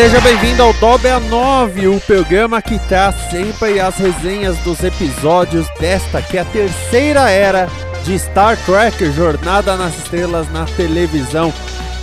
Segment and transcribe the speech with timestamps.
[0.00, 6.22] Seja bem-vindo ao Dobia 9, o programa que traz sempre as resenhas dos episódios desta
[6.22, 7.68] que é a terceira era
[8.02, 11.52] de Star Trek Jornada nas Estrelas na televisão.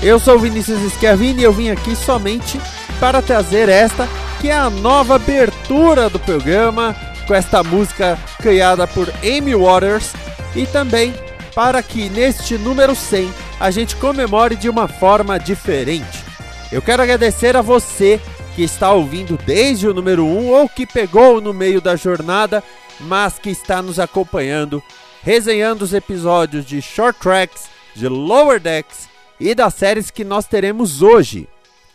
[0.03, 2.61] Eu sou Vinícius Schiavini e eu vim aqui somente
[2.99, 4.07] para trazer esta
[4.39, 6.95] que é a nova abertura do programa
[7.25, 10.13] com esta música criada por Amy Waters
[10.55, 11.16] e também
[11.55, 16.26] para que neste número 100 a gente comemore de uma forma diferente.
[16.69, 18.19] Eu quero agradecer a você
[18.53, 22.61] que está ouvindo desde o número 1 ou que pegou no meio da jornada,
[23.00, 24.83] mas que está nos acompanhando,
[25.23, 29.07] resenhando os episódios de Short Tracks, de Lower Decks
[29.39, 31.47] e das séries que nós teremos hoje.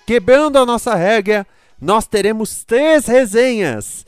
[0.06, 1.46] Quebrando a nossa regra,
[1.78, 4.06] nós teremos três resenhas.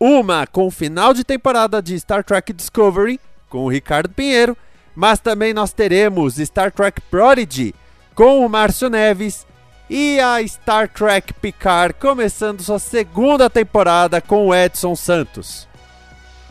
[0.00, 4.56] Uma com o final de temporada de Star Trek Discovery, com o Ricardo Pinheiro,
[4.96, 7.72] mas também nós teremos Star Trek Prodigy,
[8.16, 9.46] com o Márcio Neves
[9.94, 15.68] e a Star Trek Picard começando sua segunda temporada com o Edson Santos.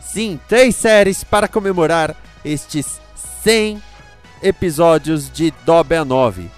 [0.00, 2.14] Sim, três séries para comemorar
[2.44, 3.00] estes
[3.42, 3.82] 100
[4.44, 6.48] episódios de Dobia 9.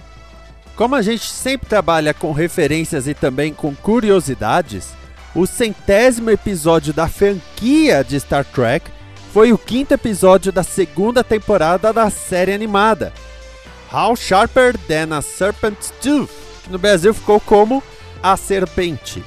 [0.76, 4.90] Como a gente sempre trabalha com referências e também com curiosidades,
[5.34, 8.90] o centésimo episódio da franquia de Star Trek
[9.32, 13.10] foi o quinto episódio da segunda temporada da série animada,
[13.90, 17.82] How Sharper Than a Serpent's Tooth no Brasil ficou como
[18.22, 19.22] A Serpente.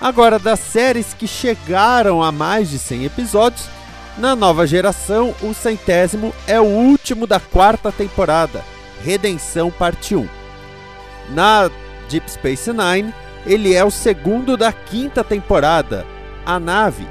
[0.00, 3.68] Agora, das séries que chegaram a mais de 100 episódios,
[4.18, 8.64] na nova geração, o centésimo é o último da quarta temporada,
[9.02, 10.26] Redenção Parte 1.
[11.30, 11.70] Na
[12.08, 13.12] Deep Space Nine,
[13.44, 16.06] ele é o segundo da quinta temporada,
[16.44, 17.06] A Nave.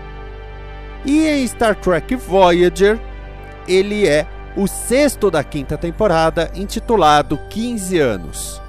[1.06, 3.00] E em Star Trek Voyager,
[3.68, 8.65] ele é o sexto da quinta temporada, intitulado 15 anos.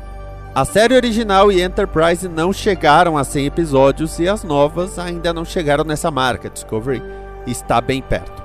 [0.56, 5.44] A série original e Enterprise não chegaram a 100 episódios e as novas ainda não
[5.44, 6.48] chegaram nessa marca.
[6.48, 7.02] Discovery
[7.46, 8.42] está bem perto.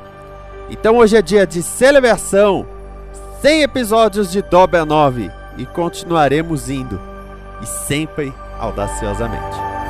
[0.69, 2.65] Então hoje é dia de celebração,
[3.41, 6.99] 100 episódios de Dobia 9 e continuaremos indo
[7.61, 9.80] e sempre audaciosamente.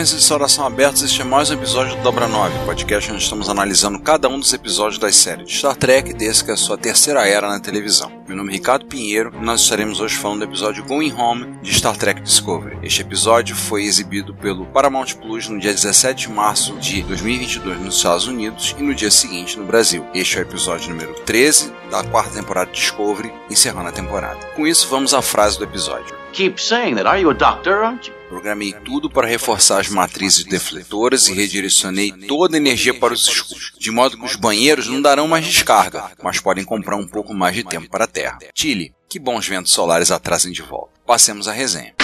[0.00, 3.50] Frequências de instalação abertas, este é mais um episódio do Dobra 9, podcast onde estamos
[3.50, 6.78] analisando cada um dos episódios das séries de Star Trek desde que é a sua
[6.78, 8.19] terceira era na televisão.
[8.30, 11.74] Meu nome é Ricardo Pinheiro e nós estaremos hoje falando do episódio Going Home de
[11.74, 12.78] Star Trek Discovery.
[12.80, 17.96] Este episódio foi exibido pelo Paramount Plus no dia 17 de março de 2022 nos
[17.96, 20.06] Estados Unidos e no dia seguinte no Brasil.
[20.14, 24.38] Este é o episódio número 13 da quarta temporada de Discovery, encerrando a temporada.
[24.54, 26.14] Com isso, vamos à frase do episódio.
[26.32, 27.08] Keep saying that.
[27.08, 28.20] Are you a doctor, aren't you?
[28.30, 33.72] Programei tudo para reforçar as matrizes defletoras e redirecionei toda a energia para os escudos,
[33.76, 37.56] de modo que os banheiros não darão mais descarga, mas podem comprar um pouco mais
[37.56, 38.19] de tempo para a Terra.
[38.54, 41.00] Chile, que bons ventos solares atrasem de volta.
[41.06, 41.94] Passemos à resenha.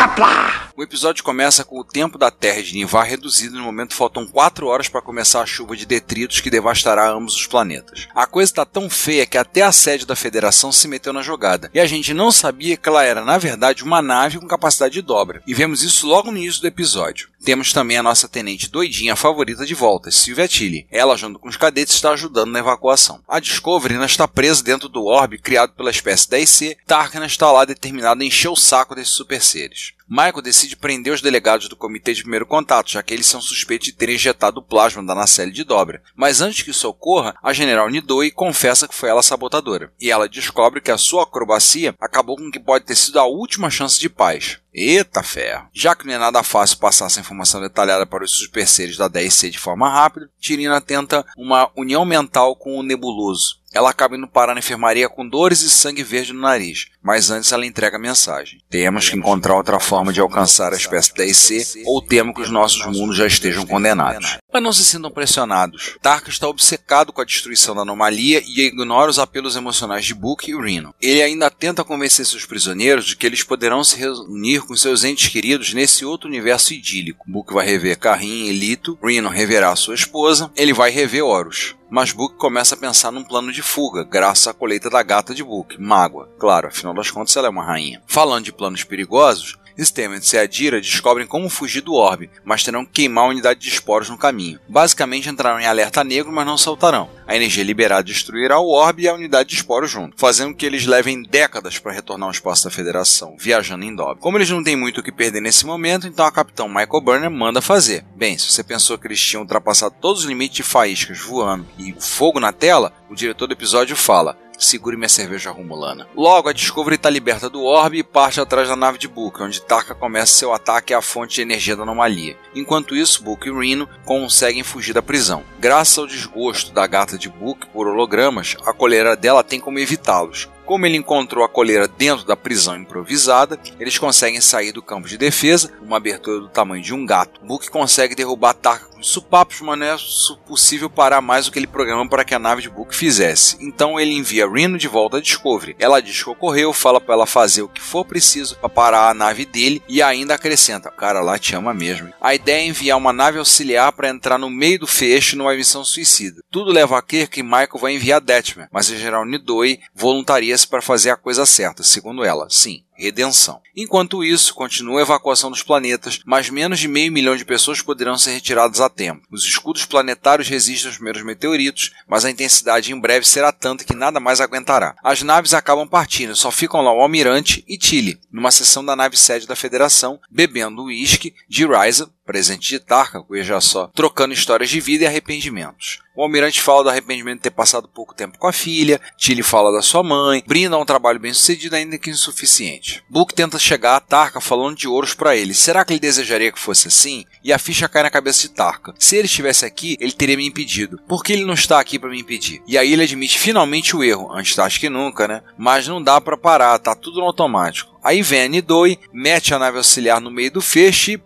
[0.77, 4.67] O episódio começa com o tempo da Terra de Nivar reduzido no momento faltam 4
[4.67, 8.09] horas para começar a chuva de detritos que devastará ambos os planetas.
[8.15, 11.71] A coisa está tão feia que até a sede da Federação se meteu na jogada,
[11.73, 15.03] e a gente não sabia que ela era na verdade uma nave com capacidade de
[15.03, 15.43] dobra.
[15.47, 17.29] E vemos isso logo no início do episódio.
[17.47, 20.85] Temos também a nossa tenente doidinha favorita de volta, Sylvia Tilly.
[20.91, 23.23] Ela, junto com os cadetes, está ajudando na evacuação.
[23.29, 26.77] A Discovery ainda está presa dentro do orbe criado pela espécie 10C.
[26.85, 29.93] Tarkin está lá determinado a encher o saco desses super seres.
[30.09, 33.87] Michael decide prender os delegados do Comitê de Primeiro Contato, já que eles são suspeitos
[33.87, 36.01] de terem injetado o plasma da nacelle de dobra.
[36.15, 39.93] Mas antes que isso ocorra, a General Nidoi confessa que foi ela a sabotadora.
[40.01, 43.25] E ela descobre que a sua acrobacia acabou com o que pode ter sido a
[43.25, 44.59] última chance de paz.
[44.73, 45.69] Eita ferro!
[45.73, 49.09] Já que não é nada fácil passar essa informação detalhada para os super seres da
[49.09, 53.61] 10C de forma rápida, Tirina tenta uma união mental com o nebuloso.
[53.73, 57.53] Ela acaba indo parar na enfermaria com dores e sangue verde no nariz, mas antes
[57.53, 58.61] ela entrega a mensagem.
[58.71, 62.87] Temos que encontrar outra forma de alcançar a espécie 10C ou temo que os nossos
[62.87, 64.39] mundos já estejam condenados.
[64.53, 65.97] Mas não se sintam pressionados.
[66.01, 70.51] Tarka está obcecado com a destruição da anomalia e ignora os apelos emocionais de Book
[70.51, 70.95] e Reno.
[71.01, 75.29] Ele ainda tenta convencer seus prisioneiros de que eles poderão se reunir com seus entes
[75.29, 77.25] queridos nesse outro universo idílico.
[77.29, 81.75] Book vai rever Carrin e Lito, Reno reverá sua esposa, ele vai rever Horus.
[81.89, 85.45] Mas Book começa a pensar num plano de fuga, graças à colheita da gata de
[85.45, 86.29] Book, Mágoa.
[86.39, 88.03] Claro, afinal das contas ela é uma rainha.
[88.07, 92.93] Falando de planos perigosos, Stamets e Adira descobrem como fugir do orbe, mas terão que
[92.93, 94.59] queimar a unidade de esporos no caminho.
[94.69, 97.11] Basicamente entrarão em alerta negro, mas não saltarão.
[97.27, 100.87] A energia liberada destruirá o orbe e a unidade de esporos junto, fazendo que eles
[100.87, 104.21] levem décadas para retornar ao espaço da Federação, viajando em Dob.
[104.21, 107.31] Como eles não têm muito o que perder nesse momento, então a capitão Michael Burner
[107.31, 108.05] manda fazer.
[108.15, 111.95] Bem, se você pensou que eles tinham ultrapassado todos os limites de faíscas voando e
[111.99, 116.09] fogo na tela, o diretor do episódio fala: Segure minha cerveja rumulana.
[116.17, 119.61] Logo, a Discovery está liberta do orbe e parte atrás da nave de Book, onde
[119.61, 122.37] Tarka começa seu ataque à fonte de energia da anomalia.
[122.55, 125.45] Enquanto isso, Book e Reno conseguem fugir da prisão.
[125.59, 130.49] Graças ao desgosto da gata de Book por hologramas, a coleira dela tem como evitá-los.
[130.67, 135.17] Como ele encontrou a coleira dentro da prisão improvisada, eles conseguem sair do campo de
[135.17, 137.41] defesa, uma abertura do tamanho de um gato.
[137.45, 139.97] Book consegue derrubar Tarka com supapos, mas não é
[140.45, 143.57] possível parar mais o que ele programa para que a nave de Book fizesse.
[143.61, 145.77] Então ele envia Reno de volta a Discovery.
[145.79, 149.15] Ela diz que ocorreu, fala para ela fazer o que for preciso para parar a
[149.15, 152.13] nave dele e ainda acrescenta: cara lá te ama mesmo.
[152.21, 155.85] A ideia é enviar uma nave auxiliar para entrar no meio do feixe numa missão
[155.85, 156.43] suicida.
[156.51, 160.81] Tudo leva a crer que Michael vai enviar Detmer, mas a General Nidoi voluntaria para
[160.81, 162.49] fazer a coisa certa, segundo ela.
[162.49, 163.61] Sim, redenção.
[163.77, 168.17] Enquanto isso, continua a evacuação dos planetas, mas menos de meio milhão de pessoas poderão
[168.17, 169.27] ser retiradas a tempo.
[169.31, 173.95] Os escudos planetários resistem aos primeiros meteoritos, mas a intensidade em breve será tanta que
[173.95, 174.97] nada mais aguentará.
[175.05, 179.17] As naves acabam partindo, só ficam lá o Almirante e Tilly, numa sessão da nave
[179.17, 184.81] sede da Federação, bebendo uísque de Ryza, presente de Tarka, veja só, trocando histórias de
[184.81, 186.01] vida e arrependimentos.
[186.15, 189.71] O almirante fala do arrependimento de ter passado pouco tempo com a filha, Tilly fala
[189.71, 192.86] da sua mãe, brinda um trabalho bem sucedido, ainda que insuficiente.
[193.09, 195.55] Book tenta chegar a Tarka falando de ouros para ele.
[195.55, 197.25] Será que ele desejaria que fosse assim?
[197.43, 198.95] E a ficha cai na cabeça de Tarka.
[198.99, 200.99] Se ele estivesse aqui, ele teria me impedido.
[201.07, 202.63] Por que ele não está aqui para me impedir?
[202.67, 205.43] E aí ele admite finalmente o erro, antes tarde que nunca, né?
[205.57, 207.97] Mas não dá para parar, tá tudo no automático.
[208.03, 211.21] Aí vem a Nidoi, mete a nave auxiliar no meio do feixe e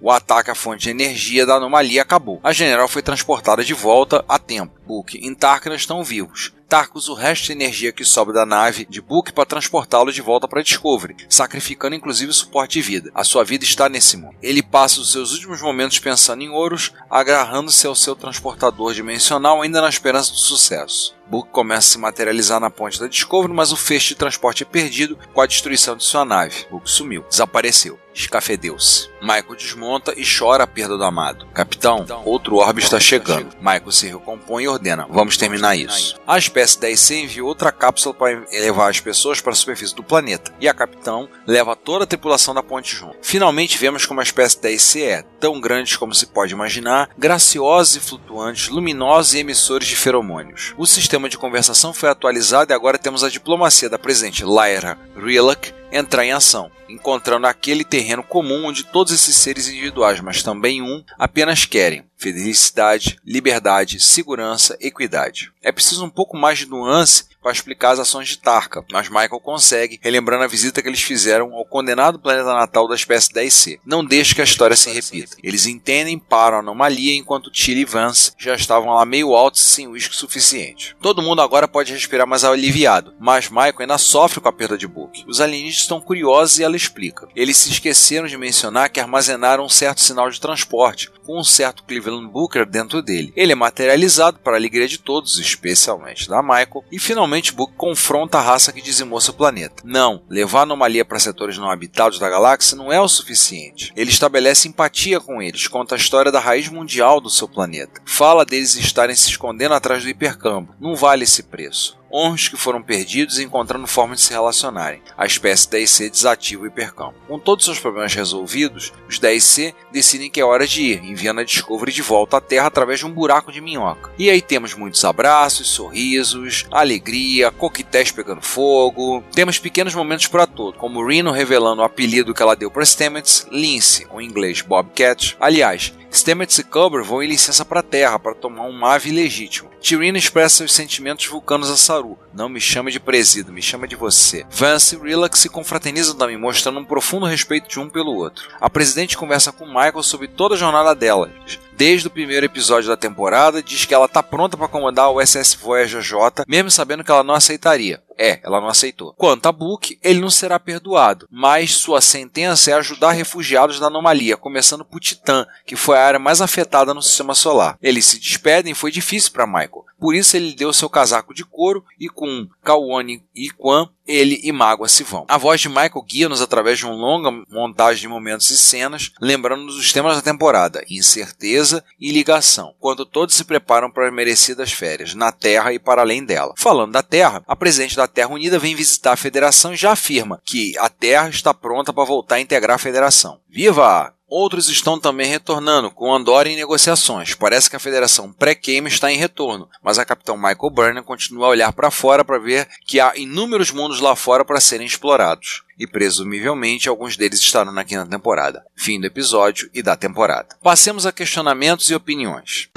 [0.00, 2.40] o ataque à fonte de energia da anomalia acabou.
[2.42, 4.72] A general foi transportada de volta a tempo.
[4.86, 6.52] Book e Tarkin estão vivos.
[6.70, 10.22] Tark usa o resto de energia que sobra da nave de Book para transportá-lo de
[10.22, 13.10] volta para Discovery, sacrificando inclusive o suporte de vida.
[13.12, 14.36] A sua vida está nesse mundo.
[14.40, 19.80] Ele passa os seus últimos momentos pensando em Horus, agarrando-se ao seu transportador dimensional ainda
[19.80, 21.12] na esperança do sucesso.
[21.30, 24.66] Book começa a se materializar na ponte da Discovery, mas o feixe de transporte é
[24.66, 26.66] perdido com a destruição de sua nave.
[26.70, 27.98] Book sumiu, desapareceu.
[28.12, 29.08] escafedeu-se.
[29.20, 31.46] Michael desmonta e chora a perda do amado.
[31.52, 33.54] Capitão, outro orbe está chegando.
[33.58, 36.18] Michael se recompõe e ordena: vamos terminar isso.
[36.26, 40.52] A espécie 10C enviou outra cápsula para levar as pessoas para a superfície do planeta,
[40.60, 43.16] e a capitão leva toda a tripulação da ponte junto.
[43.22, 48.00] Finalmente vemos como a espécie 10C é tão grande como se pode imaginar, graciosos e
[48.00, 50.74] flutuantes, luminosos e emissores de feromônios.
[50.76, 55.72] O sistema de conversação foi atualizado e agora temos a diplomacia da presidente Lyra Rillock
[55.92, 61.02] entrar em ação, encontrando aquele terreno comum onde todos esses seres individuais, mas também um,
[61.18, 65.50] apenas querem felicidade, liberdade, segurança, equidade.
[65.62, 69.40] É preciso um pouco mais de nuance para explicar as ações de Tarka, mas Michael
[69.40, 73.78] consegue, relembrando a visita que eles fizeram ao condenado planeta natal da espécie 10C.
[73.84, 75.36] Não deixe que a história se repita.
[75.42, 79.88] Eles entendem, param a anomalia, enquanto Tilly e Vance já estavam lá meio altos sem
[79.88, 80.94] uísque suficiente.
[81.00, 84.86] Todo mundo agora pode respirar mais aliviado, mas Michael ainda sofre com a perda de
[84.86, 85.24] Book.
[85.26, 87.28] Os alienígenas estão curiosos e ela explica.
[87.34, 91.84] Eles se esqueceram de mencionar que armazenaram um certo sinal de transporte, com um certo
[92.10, 93.32] Cleveland Booker dentro dele.
[93.36, 98.38] Ele é materializado para a alegria de todos, especialmente da Michael, e finalmente Book confronta
[98.38, 99.82] a raça que dizimou seu planeta.
[99.84, 103.92] Não, levar a anomalia para setores não habitados da galáxia não é o suficiente.
[103.96, 108.00] Ele estabelece empatia com eles, conta a história da raiz mundial do seu planeta.
[108.04, 110.74] Fala deles estarem se escondendo atrás do hipercampo.
[110.80, 115.02] Não vale esse preço honros que foram perdidos e encontrando formas de se relacionarem.
[115.16, 117.14] A espécie 10C desativa o hipercampo.
[117.26, 121.44] Com todos seus problemas resolvidos, os 10C decidem que é hora de ir, enviando a
[121.44, 124.10] Discovery de volta à Terra através de um buraco de minhoca.
[124.18, 129.22] E aí temos muitos abraços, sorrisos, alegria, coquetéis pegando fogo.
[129.32, 133.46] Temos pequenos momentos para todo, como Reno revelando o apelido que ela deu para Stamets,
[133.50, 135.36] Lince, em inglês Bobcat.
[135.40, 139.70] Aliás, Stamets e Culber vão em licença para a Terra para tomar um ave legítimo.
[139.80, 142.18] Tyrina expressa seus sentimentos vulcanos a Saru.
[142.34, 144.44] Não me chame de presido, me chama de você.
[144.50, 148.48] Vance e Rilak se confraternizam também, mostrando um profundo respeito de um pelo outro.
[148.60, 151.30] A presidente conversa com Michael sobre toda a jornada dela.
[151.80, 155.56] Desde o primeiro episódio da temporada, diz que ela está pronta para comandar o SS
[155.56, 158.02] Voyager J, mesmo sabendo que ela não aceitaria.
[158.18, 159.14] É, ela não aceitou.
[159.14, 164.36] Quanto a Book, ele não será perdoado, mas sua sentença é ajudar refugiados da anomalia,
[164.36, 167.78] começando por Titã, que foi a área mais afetada no sistema solar.
[167.80, 169.86] Eles se despedem e foi difícil para Michael.
[170.00, 174.50] Por isso ele deu seu casaco de couro e com Kawane e Kwan, ele e
[174.50, 175.26] Mágoa se vão.
[175.28, 179.76] A voz de Michael guia-nos através de uma longa montagem de momentos e cenas, lembrando-nos
[179.76, 185.14] os temas da temporada, incerteza e ligação, quando todos se preparam para as merecidas férias,
[185.14, 186.54] na Terra e para além dela.
[186.56, 190.40] Falando da Terra, a presidente da Terra Unida vem visitar a Federação e já afirma
[190.44, 193.40] que a Terra está pronta para voltar a integrar a Federação.
[193.48, 194.14] Viva!
[194.30, 197.34] Outros estão também retornando, com Andorra em negociações.
[197.34, 201.50] Parece que a Federação pré-queima está em retorno, mas a capitão Michael Burnham continua a
[201.50, 205.64] olhar para fora para ver que há inúmeros mundos lá fora para serem explorados.
[205.76, 208.64] E presumivelmente alguns deles estarão na quinta temporada.
[208.76, 210.56] Fim do episódio e da temporada.
[210.62, 212.68] Passemos a questionamentos e opiniões.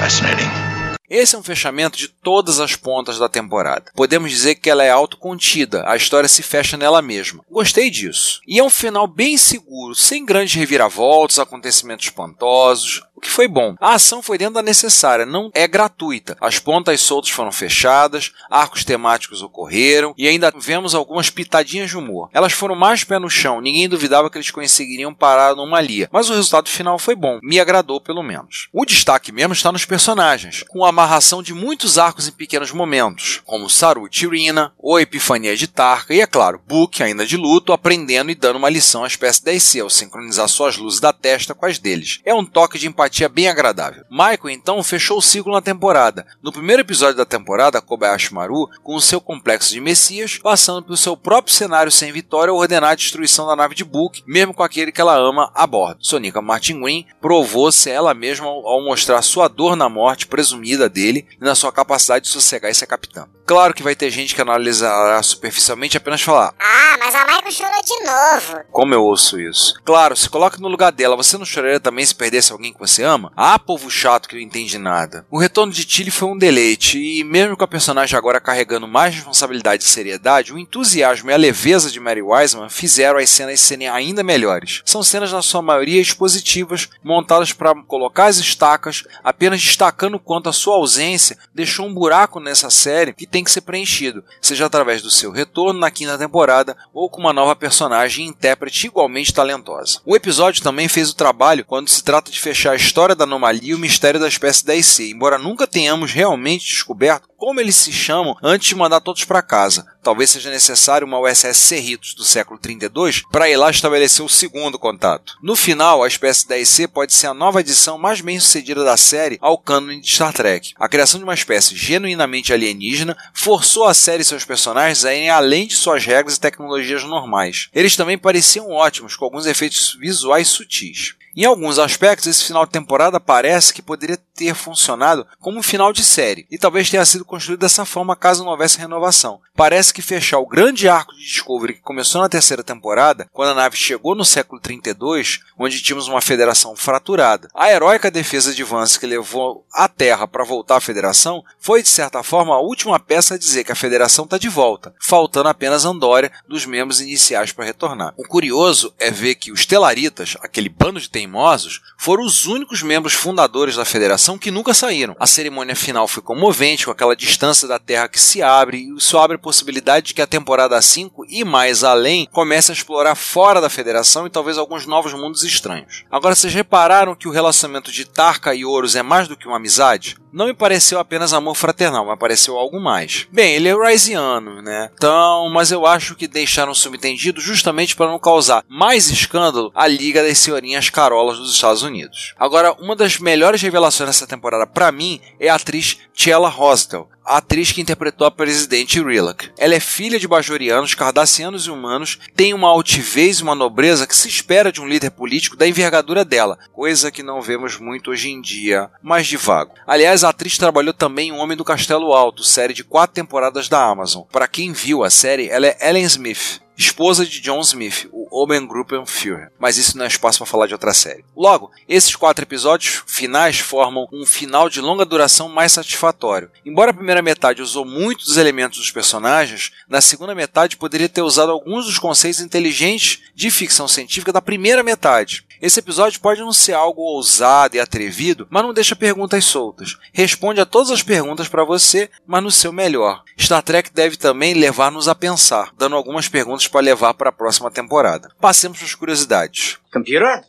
[0.00, 0.65] Fascinating.
[1.08, 3.92] Esse é um fechamento de todas as pontas da temporada.
[3.94, 7.44] Podemos dizer que ela é autocontida, a história se fecha nela mesma.
[7.50, 8.40] Gostei disso.
[8.46, 13.74] E é um final bem seguro, sem grandes reviravoltas, acontecimentos espantosos o que foi bom.
[13.80, 16.36] A ação foi dentro da necessária, não é gratuita.
[16.38, 22.28] As pontas soltas foram fechadas, arcos temáticos ocorreram e ainda vemos algumas pitadinhas de humor.
[22.32, 26.28] Elas foram mais pé no chão, ninguém duvidava que eles conseguiriam parar a anomalia, mas
[26.28, 28.68] o resultado final foi bom, me agradou pelo menos.
[28.70, 33.40] O destaque mesmo está nos personagens, com a amarração de muitos arcos em pequenos momentos,
[33.46, 38.30] como Saru Tirina, ou Epifania de Tarka e, é claro, Book, ainda de luto, aprendendo
[38.30, 41.78] e dando uma lição à espécie 10C ao sincronizar suas luzes da testa com as
[41.78, 42.20] deles.
[42.24, 44.04] É um toque de empatia simpatia bem agradável.
[44.10, 46.26] Michael então fechou o ciclo na temporada.
[46.42, 50.96] No primeiro episódio da temporada, Kobayashi Maru, com o seu complexo de Messias, passando pelo
[50.96, 54.92] seu próprio cenário sem vitória ordenar a destruição da nave de Book, mesmo com aquele
[54.92, 56.04] que ela ama a bordo.
[56.04, 61.44] Sonica Martin Green provou-se ela mesma ao mostrar sua dor na morte presumida dele e
[61.44, 63.28] na sua capacidade de sossegar esse capitão.
[63.46, 67.82] Claro que vai ter gente que analisará superficialmente apenas falar: Ah, mas a Michael chorou
[67.84, 68.64] de novo.
[68.72, 69.80] Como eu ouço isso?
[69.84, 72.95] Claro, se coloque no lugar dela, você não choraria também se perdesse alguém que você
[73.02, 73.32] ama?
[73.36, 75.26] Ah, povo chato que não entende nada.
[75.30, 79.14] O retorno de Tilly foi um deleite, e mesmo com a personagem agora carregando mais
[79.14, 83.88] responsabilidade e seriedade, o entusiasmo e a leveza de Mary Wiseman fizeram as cenas serem
[83.88, 84.82] ainda melhores.
[84.84, 90.52] São cenas na sua maioria expositivas, montadas para colocar as estacas, apenas destacando quanto a
[90.52, 95.10] sua ausência deixou um buraco nessa série que tem que ser preenchido, seja através do
[95.10, 100.00] seu retorno na quinta temporada ou com uma nova personagem e intérprete igualmente talentosa.
[100.04, 103.72] O episódio também fez o trabalho quando se trata de fechar a história da anomalia
[103.72, 108.36] e o mistério da espécie 10C, embora nunca tenhamos realmente descoberto como eles se chamam
[108.42, 109.86] antes de mandar todos para casa.
[110.02, 114.78] Talvez seja necessário uma USS Cerritos do século 32 para ir lá estabelecer o segundo
[114.78, 115.36] contato.
[115.42, 119.38] No final, a espécie 10C pode ser a nova adição mais bem sucedida da série
[119.40, 120.74] ao cânone de Star Trek.
[120.78, 125.30] A criação de uma espécie genuinamente alienígena forçou a série e seus personagens a irem
[125.30, 127.68] além de suas regras e tecnologias normais.
[127.74, 131.14] Eles também pareciam ótimos, com alguns efeitos visuais sutis.
[131.36, 135.92] Em alguns aspectos, esse final de temporada parece que poderia ter funcionado como um final
[135.92, 139.40] de série, e talvez tenha sido construído dessa forma caso não houvesse renovação.
[139.54, 143.54] Parece que fechar o grande arco de Discovery que começou na terceira temporada, quando a
[143.54, 147.48] nave chegou no século 32, onde tínhamos uma federação fraturada.
[147.54, 151.88] A heróica defesa de Vance que levou a Terra para voltar à federação foi, de
[151.88, 155.84] certa forma, a última peça a dizer que a federação está de volta, faltando apenas
[155.84, 158.12] Andória dos membros iniciais para retornar.
[158.16, 163.14] O curioso é ver que os Telaritas, aquele bando de teimosos, foram os únicos membros
[163.14, 165.14] fundadores da federação que nunca saíram.
[165.20, 169.18] A cerimônia final foi comovente, com aquela distância da Terra que se abre, e isso
[169.18, 173.60] abre a possibilidade de que a temporada 5 e mais além comece a explorar fora
[173.60, 176.04] da federação e talvez alguns novos mundos estranhos.
[176.10, 179.56] Agora, vocês repararam que o relacionamento de Tarka e Horus é mais do que uma
[179.56, 180.16] amizade?
[180.36, 183.26] Não me pareceu apenas amor fraternal, mas pareceu algo mais.
[183.32, 184.90] Bem, ele é Riseano, né?
[184.92, 190.22] Então, mas eu acho que deixaram subentendido justamente para não causar mais escândalo a Liga
[190.22, 192.34] das Senhorinhas Carolas dos Estados Unidos.
[192.38, 197.36] Agora, uma das melhores revelações dessa temporada para mim é a atriz Chella Hostel, a
[197.36, 199.50] atriz que interpretou a presidente Rilak.
[199.58, 204.16] Ela é filha de bajorianos, cardassianos e humanos, tem uma altivez e uma nobreza que
[204.16, 208.30] se espera de um líder político da envergadura dela, coisa que não vemos muito hoje
[208.30, 209.74] em dia, mas de vago.
[209.86, 213.84] Aliás, a atriz trabalhou também em Homem do Castelo Alto, série de quatro temporadas da
[213.84, 214.22] Amazon.
[214.32, 219.50] Para quem viu a série, ela é Ellen Smith, esposa de John Smith, o Obergruppenführer.
[219.58, 221.24] Mas isso não é espaço para falar de outra série.
[221.36, 226.50] Logo, esses quatro episódios finais formam um final de longa duração mais satisfatório.
[226.64, 231.22] Embora a primeira metade usou muitos dos elementos dos personagens, na segunda metade poderia ter
[231.22, 235.44] usado alguns dos conceitos inteligentes de ficção científica da primeira metade.
[235.60, 239.98] Esse episódio pode não ser algo ousado e atrevido, mas não deixa perguntas soltas.
[240.12, 243.22] Responde a todas as perguntas para você, mas no seu melhor.
[243.38, 247.70] Star Trek deve também levar-nos a pensar, dando algumas perguntas para levar para a próxima
[247.70, 248.30] temporada.
[248.40, 249.78] Passemos para as curiosidades.
[249.92, 250.44] Computer?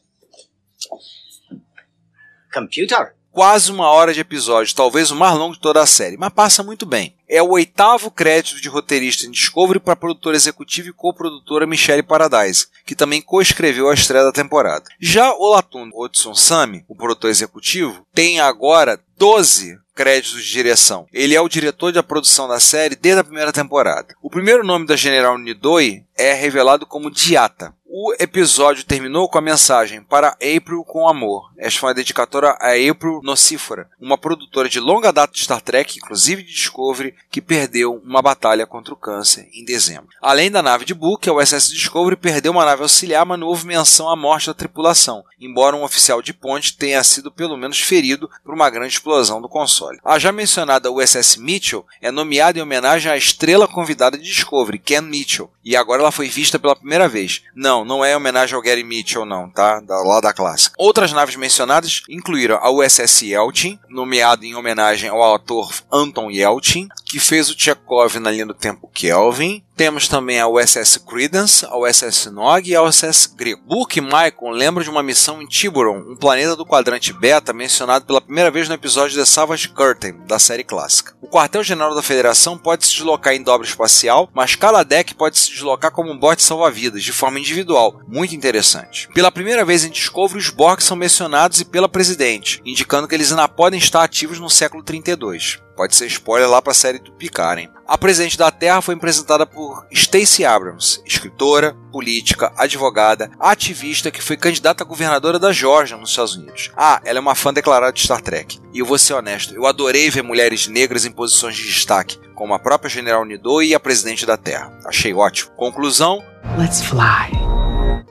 [2.53, 3.16] Computer?
[3.37, 6.63] Quase uma hora de episódio, talvez o mais longo de toda a série, mas passa
[6.63, 7.13] muito bem.
[7.29, 12.01] É o oitavo crédito de roteirista em Discovery para a produtora executiva e co-produtora Michelle
[12.01, 14.85] Paradise, que também coescreveu a estreia da temporada.
[14.99, 21.05] Já o Latun Otsun Sami, o produtor executivo, tem agora 12 créditos de direção.
[21.13, 24.15] Ele é o diretor da produção da série desde a primeira temporada.
[24.21, 27.73] O primeiro nome da General Nidoi é revelado como Diata.
[27.99, 31.51] O episódio terminou com a mensagem para April com amor.
[31.57, 35.97] Esta foi uma dedicatória a April Nocífora, uma produtora de longa data de Star Trek,
[35.97, 40.09] inclusive de Discovery, que perdeu uma batalha contra o câncer em dezembro.
[40.21, 43.65] Além da nave de Book, a USS Discovery perdeu uma nave auxiliar, mas não houve
[43.65, 48.29] menção à morte da tripulação, embora um oficial de ponte tenha sido pelo menos ferido
[48.45, 49.97] por uma grande explosão do console.
[50.05, 55.01] A já mencionada USS Mitchell é nomeada em homenagem à estrela convidada de Discovery, Ken
[55.01, 57.41] Mitchell, e agora ela foi vista pela primeira vez.
[57.55, 59.79] Não, não é homenagem ao Gary Mitchell, não, tá?
[59.79, 60.75] Da, lá da clássica.
[60.77, 67.19] Outras naves mencionadas incluíram a USS Yelchin, nomeada em homenagem ao ator Anton Yelchin, que
[67.19, 69.63] fez o Chekhov na linha do tempo Kelvin.
[69.77, 73.61] Temos também a USS Credence, a USS Nog e a USS Greco.
[73.63, 78.03] Book e Michael lembram de uma missão em Tiburon, um planeta do quadrante beta mencionado
[78.03, 81.15] pela primeira vez no episódio The Savage Curtain, da série clássica.
[81.21, 85.51] O quartel-general da Federação pode se deslocar em dobra espacial, mas cada deck pode se
[85.51, 88.01] deslocar como um bote salva-vidas, de forma individual.
[88.07, 89.07] Muito interessante.
[89.13, 93.31] Pela primeira vez em Discovery, os Borg são mencionados e pela Presidente, indicando que eles
[93.31, 95.66] ainda podem estar ativos no século 32.
[95.77, 97.69] Pode ser spoiler lá para a série do Picard, hein?
[97.87, 104.35] A Presidente da Terra foi apresentada por Stacey Abrams, escritora, política, advogada, ativista que foi
[104.35, 106.71] candidata a governadora da Georgia, nos Estados Unidos.
[106.75, 108.59] Ah, ela é uma fã declarada de Star Trek.
[108.73, 112.55] E eu vou ser honesto, eu adorei ver mulheres negras em posições de destaque, como
[112.55, 114.75] a própria General Nidoi e a Presidente da Terra.
[114.83, 115.51] Achei ótimo.
[115.51, 116.23] Conclusão:
[116.57, 117.47] Let's fly.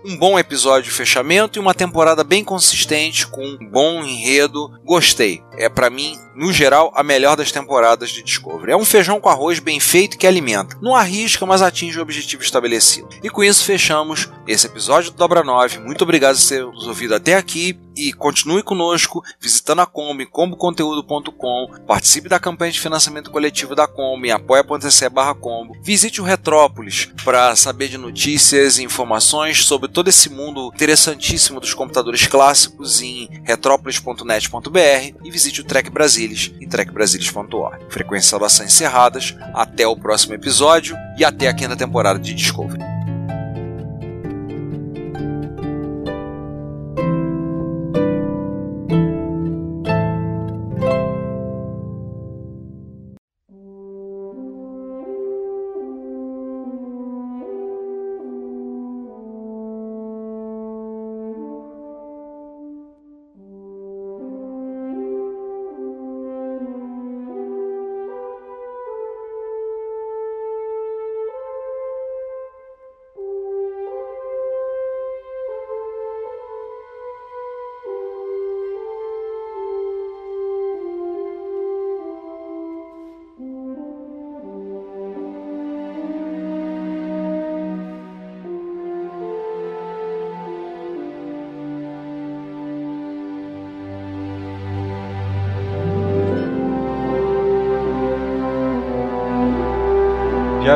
[0.08, 4.70] Um bom episódio de fechamento e uma temporada bem consistente, com um bom enredo.
[4.84, 5.42] Gostei.
[5.56, 8.72] É para mim, no geral, a melhor das temporadas de Discovery.
[8.72, 10.76] É um feijão com arroz bem feito que alimenta.
[10.80, 13.08] Não arrisca, mas atinge o objetivo estabelecido.
[13.22, 15.78] E com isso fechamos esse episódio do Dobra 9.
[15.78, 21.84] Muito obrigado por ter nos ouvido até aqui e continue conosco visitando a Kombi, comboconteúdo.com,
[21.86, 27.56] participe da campanha de financiamento coletivo da Kombi, apoia.se barra Combo, visite o Retrópolis para
[27.56, 35.16] saber de notícias e informações sobre todo esse mundo interessantíssimo dos computadores clássicos em retrópolis.net.br
[35.24, 37.84] e visite visite o Trek Brasilis em trekbrasilis.org.
[37.88, 42.95] Frequências salvação encerradas, até o próximo episódio e até a quinta temporada de Discovery.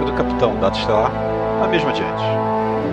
[0.00, 1.12] Diário do Capitão, data estelar,
[1.62, 2.22] a mesma adiante.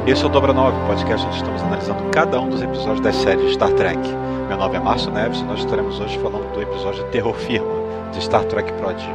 [0.05, 3.53] Esse é o Dobra 9, podcast onde estamos analisando cada um dos episódios das séries
[3.53, 3.97] Star Trek.
[4.49, 7.73] Meu nome é Márcio Neves e nós estaremos hoje falando do episódio Terror Firma,
[8.11, 9.09] de Star Trek Prodigy.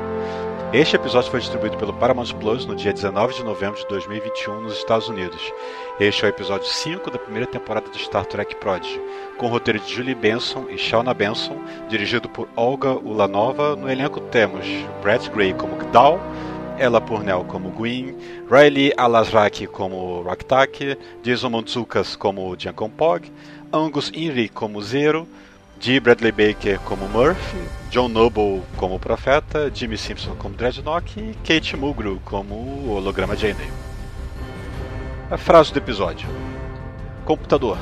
[0.72, 4.78] Este episódio foi distribuído pelo Paramount Plus no dia 19 de novembro de 2021 nos
[4.78, 5.52] Estados Unidos.
[6.00, 8.98] Este é o episódio 5 da primeira temporada de Star Trek Prodigy,
[9.36, 11.58] com o roteiro de Julie Benson e Shauna Benson,
[11.90, 13.76] dirigido por Olga Ulanova.
[13.76, 14.64] No elenco temos
[15.02, 16.18] Brett Gray como Gdal,
[16.82, 18.16] Ella Purnell como Gwyn,
[18.50, 22.56] Riley Alasraki como Raktak, Jason Montzukas como
[22.96, 23.22] Pog,
[23.72, 25.28] Angus Inri como Zero,
[25.80, 27.58] Dee Bradley Baker como Murphy,
[27.94, 33.70] John Noble como Profeta, Jimmy Simpson como Dreadnought e Kate Mulgrew como Holograma Janeway.
[35.30, 36.28] A frase do episódio:
[37.24, 37.78] Computador,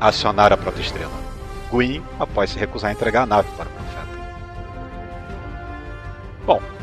[0.00, 1.10] acionar a protoestrela.
[1.72, 4.08] Gwyn após se recusar a entregar a nave para o Profeta.
[6.46, 6.77] Bom,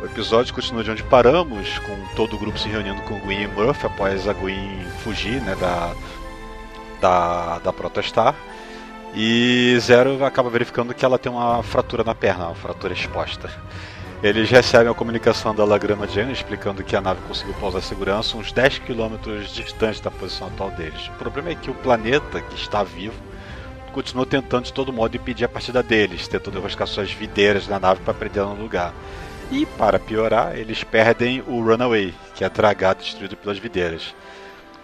[0.00, 3.46] o episódio continua de onde paramos, com todo o grupo se reunindo com Gwyn e
[3.48, 5.94] Murphy após a Gwyn fugir né, da,
[7.00, 8.34] da, da Protostar.
[9.14, 13.50] E Zero acaba verificando que ela tem uma fratura na perna, uma fratura exposta.
[14.22, 18.52] Eles recebem a comunicação da Lagrama Jane explicando que a nave conseguiu pousar segurança uns
[18.52, 19.16] 10 km
[19.52, 21.08] distante da posição atual deles.
[21.08, 23.14] O problema é que o planeta, que está vivo,
[23.92, 28.00] continua tentando de todo modo impedir a partida deles, tentando enroscar suas videiras na nave
[28.04, 28.92] para prendê-la no lugar.
[29.50, 34.14] E, para piorar, eles perdem o Runaway, que é dragado e destruído pelas videiras.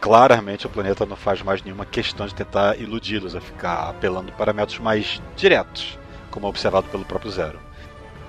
[0.00, 4.54] Claramente, o planeta não faz mais nenhuma questão de tentar iludi-los, a ficar apelando para
[4.54, 5.98] métodos mais diretos,
[6.30, 7.58] como observado pelo próprio Zero.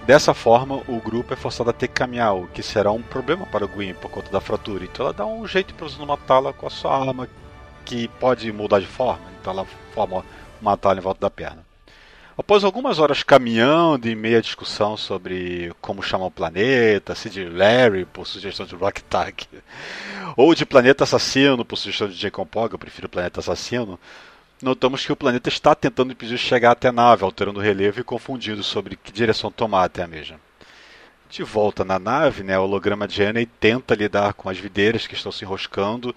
[0.05, 3.45] Dessa forma, o grupo é forçado a ter que caminhar, o que será um problema
[3.45, 4.83] para o Gwyn por conta da fratura.
[4.83, 7.27] Então ela dá um jeito para você matá-la com a sua arma,
[7.83, 9.25] que pode mudar de forma.
[9.41, 10.23] Então ela forma
[10.61, 11.65] uma talha em volta da perna.
[12.37, 18.03] Após algumas horas caminhando e meia discussão sobre como chamar o planeta, se de Larry
[18.03, 19.47] por sugestão de Rock Tag,
[20.35, 23.97] ou de Planeta Assassino por sugestão de Jacob Pog, eu prefiro Planeta Assassino,
[24.61, 28.03] notamos que o planeta está tentando impedir chegar até a nave, alterando o relevo e
[28.03, 30.37] confundindo sobre que direção tomar até a mesma.
[31.29, 35.31] De volta na nave, né, o holograma Jenny tenta lidar com as videiras que estão
[35.31, 36.13] se enroscando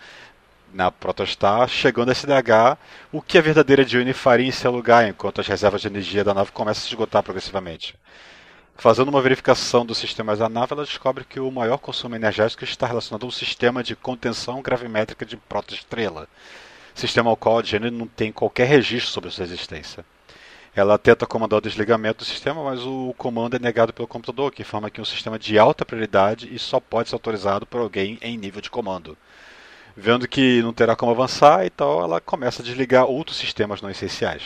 [0.73, 2.79] na Protostar, chegando a SDH,
[3.13, 6.35] o que a verdadeira June faria em seu lugar, enquanto as reservas de energia da
[6.35, 7.95] nave começam a se esgotar progressivamente.
[8.77, 12.87] Fazendo uma verificação dos sistemas da nave, ela descobre que o maior consumo energético está
[12.87, 16.29] relacionado ao sistema de contenção gravimétrica de protoestrela,
[16.95, 20.05] sistema ao qual a Jenny não tem qualquer registro sobre sua existência.
[20.77, 24.63] Ela tenta comandar o desligamento do sistema, mas o comando é negado pelo computador, que
[24.63, 28.17] informa que é um sistema de alta prioridade e só pode ser autorizado por alguém
[28.23, 29.19] em nível de comando.
[30.01, 33.91] Vendo que não terá como avançar e tal, ela começa a desligar outros sistemas não
[33.91, 34.45] essenciais.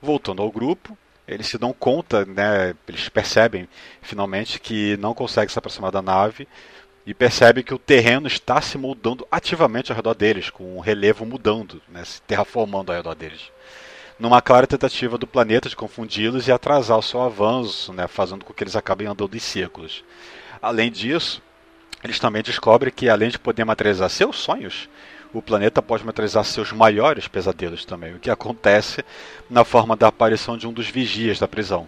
[0.00, 3.68] Voltando ao grupo, eles se dão conta, né, eles percebem
[4.00, 6.46] finalmente que não conseguem se aproximar da nave
[7.04, 11.26] e percebem que o terreno está se mudando ativamente ao redor deles, com o relevo
[11.26, 13.50] mudando, né, se terraformando ao redor deles.
[14.20, 18.54] Numa clara tentativa do planeta de confundi-los e atrasar o seu avanço, né, fazendo com
[18.54, 20.04] que eles acabem andando em círculos.
[20.62, 21.42] Além disso,
[22.02, 24.88] eles também descobrem que, além de poder materializar seus sonhos,
[25.32, 29.04] o planeta pode materializar seus maiores pesadelos também, o que acontece
[29.48, 31.86] na forma da aparição de um dos vigias da prisão.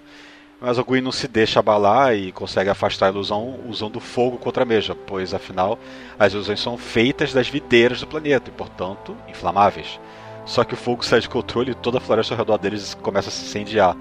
[0.60, 4.62] Mas o Gui não se deixa abalar e consegue afastar a ilusão usando fogo contra
[4.62, 5.76] a mesma, pois afinal
[6.16, 9.98] as ilusões são feitas das videiras do planeta e, portanto, inflamáveis.
[10.46, 13.28] Só que o fogo sai de controle e toda a floresta ao redor deles começa
[13.28, 13.96] a se incendiar,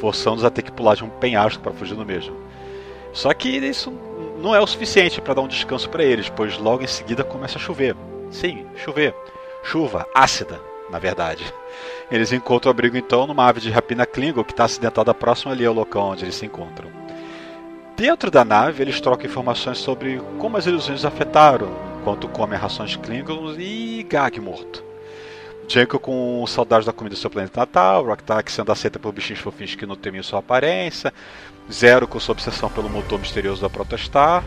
[0.00, 2.34] forçando-os a ter que pular de um penhasco para fugir do mesmo.
[3.12, 3.90] Só que isso
[4.46, 7.58] não é o suficiente para dar um descanso para eles, pois logo em seguida começa
[7.58, 7.96] a chover.
[8.30, 9.12] Sim, chover.
[9.64, 10.60] Chuva ácida.
[10.88, 11.52] na verdade.
[12.08, 15.74] Eles encontram abrigo então numa ave de rapina Klingon que está acidentada próxima ali ao
[15.74, 16.88] local onde eles se encontram.
[17.96, 23.56] Dentro da nave, eles trocam informações sobre como as ilusões afetaram enquanto comem rações Klingons
[23.58, 24.84] e Gag morto.
[25.66, 29.74] Janko com saudades da comida do seu planeta natal, Rocktack sendo aceita por bichinhos fofinhos
[29.74, 31.12] que não temiam sua aparência,
[31.70, 34.44] Zero com sua obsessão pelo motor misterioso da Protostar,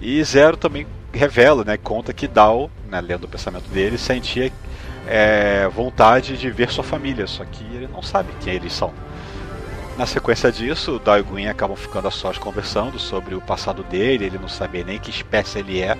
[0.00, 4.52] e Zero também revela, né, conta que Dal, né, lendo o pensamento dele, sentia
[5.06, 8.92] é, vontade de ver sua família, só que ele não sabe quem eles são.
[9.96, 14.26] Na sequência disso, Dal e Gwyn acabam ficando a sós conversando sobre o passado dele,
[14.26, 15.98] ele não sabia nem que espécie ele é,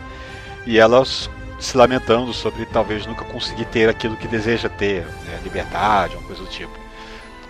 [0.64, 6.14] e elas se lamentando sobre talvez nunca conseguir ter aquilo que deseja ter, né, liberdade,
[6.14, 6.77] uma coisa do tipo.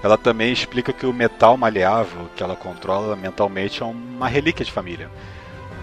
[0.03, 4.71] Ela também explica que o metal maleável que ela controla mentalmente é uma relíquia de
[4.71, 5.11] família.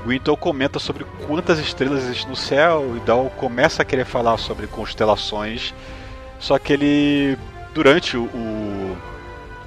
[0.05, 4.67] Winton comenta sobre quantas estrelas existem no céu e Dal começa a querer falar sobre
[4.67, 5.73] constelações,
[6.39, 7.37] só que ele
[7.73, 8.95] durante o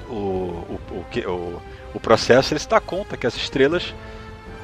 [0.08, 1.62] o, o, o, o,
[1.94, 3.94] o processo ele se dá conta que as estrelas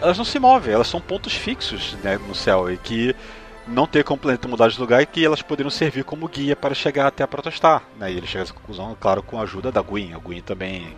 [0.00, 3.14] elas não se movem, elas são pontos fixos né, no céu e que
[3.66, 6.74] não ter como planeta mudar de lugar e que elas poderiam servir como guia para
[6.74, 7.82] chegar até a Protostar.
[7.98, 8.12] Né?
[8.12, 10.14] E ele chega a essa conclusão, claro, com a ajuda da Gwyn.
[10.14, 10.94] A Gwyn também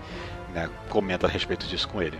[0.52, 2.18] né, comenta a respeito disso com ele.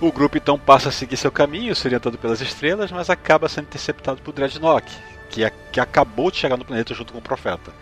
[0.00, 3.66] O grupo então passa a seguir seu caminho, se orientando pelas estrelas, mas acaba sendo
[3.66, 4.86] interceptado por Dreadnought,
[5.30, 7.72] que, é, que acabou de chegar no planeta junto com o Profeta.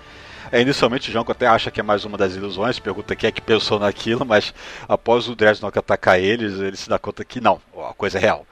[0.53, 3.33] É, inicialmente o Jonko até acha que é mais uma das ilusões, pergunta quem é
[3.33, 4.53] que pensou naquilo, mas
[4.89, 8.45] após o Dreadnought atacar eles, ele se dá conta que não, a coisa é real.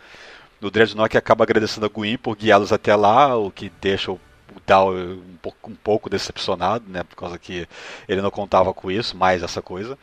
[0.61, 4.21] O Dreadnought acaba agradecendo a Gwyn por guiá-los até lá, o que deixa o
[4.67, 7.69] Dal um pouco, um pouco decepcionado, né, por causa que
[8.09, 9.97] ele não contava com isso, mais essa coisa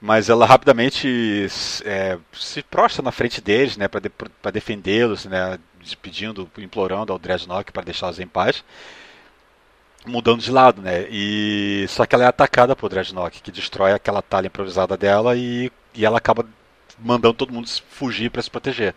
[0.00, 1.46] mas ela rapidamente
[1.84, 4.10] é, se prostra na frente deles, né, para de,
[4.52, 5.58] defendê-los, né,
[6.00, 8.64] pedindo, implorando ao Dreadnought para deixá-los em paz,
[10.06, 14.22] mudando de lado, né, e só que ela é atacada por Dreadnought, que destrói aquela
[14.22, 16.46] talha improvisada dela e, e ela acaba
[16.98, 18.94] mandando todo mundo fugir para se proteger.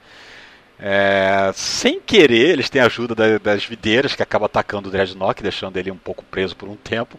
[0.79, 5.41] É, sem querer, eles têm a ajuda da, das videiras que acaba atacando o Dreadnought,
[5.41, 7.17] deixando ele um pouco preso por um tempo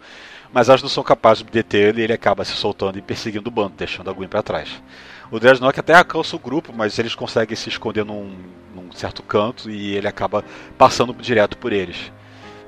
[0.55, 3.49] mas elas não são capazes de deter ele e ele acaba se soltando e perseguindo
[3.49, 4.81] o bando, deixando a Gwen para trás.
[5.29, 8.33] O Dreadnought até alcança o grupo, mas eles conseguem se esconder num,
[8.73, 10.45] num, certo canto e ele acaba
[10.79, 12.13] passando direto por eles.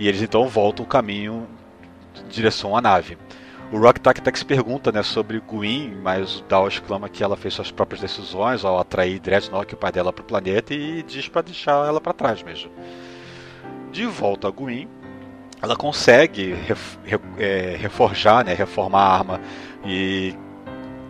[0.00, 1.46] E eles então voltam o caminho
[2.24, 3.16] em direção à nave.
[3.72, 7.52] O Rock Tac se pergunta né, sobre Gwyn, mas o Dal exclama que ela fez
[7.54, 11.42] suas próprias decisões ao atrair Dreadnought, o pai dela, para o planeta e diz para
[11.42, 12.70] deixar ela para trás mesmo.
[13.90, 14.88] De volta a Gwyn,
[15.60, 19.40] ela consegue ref, re, é, reforjar, né, reformar a arma
[19.84, 20.32] e,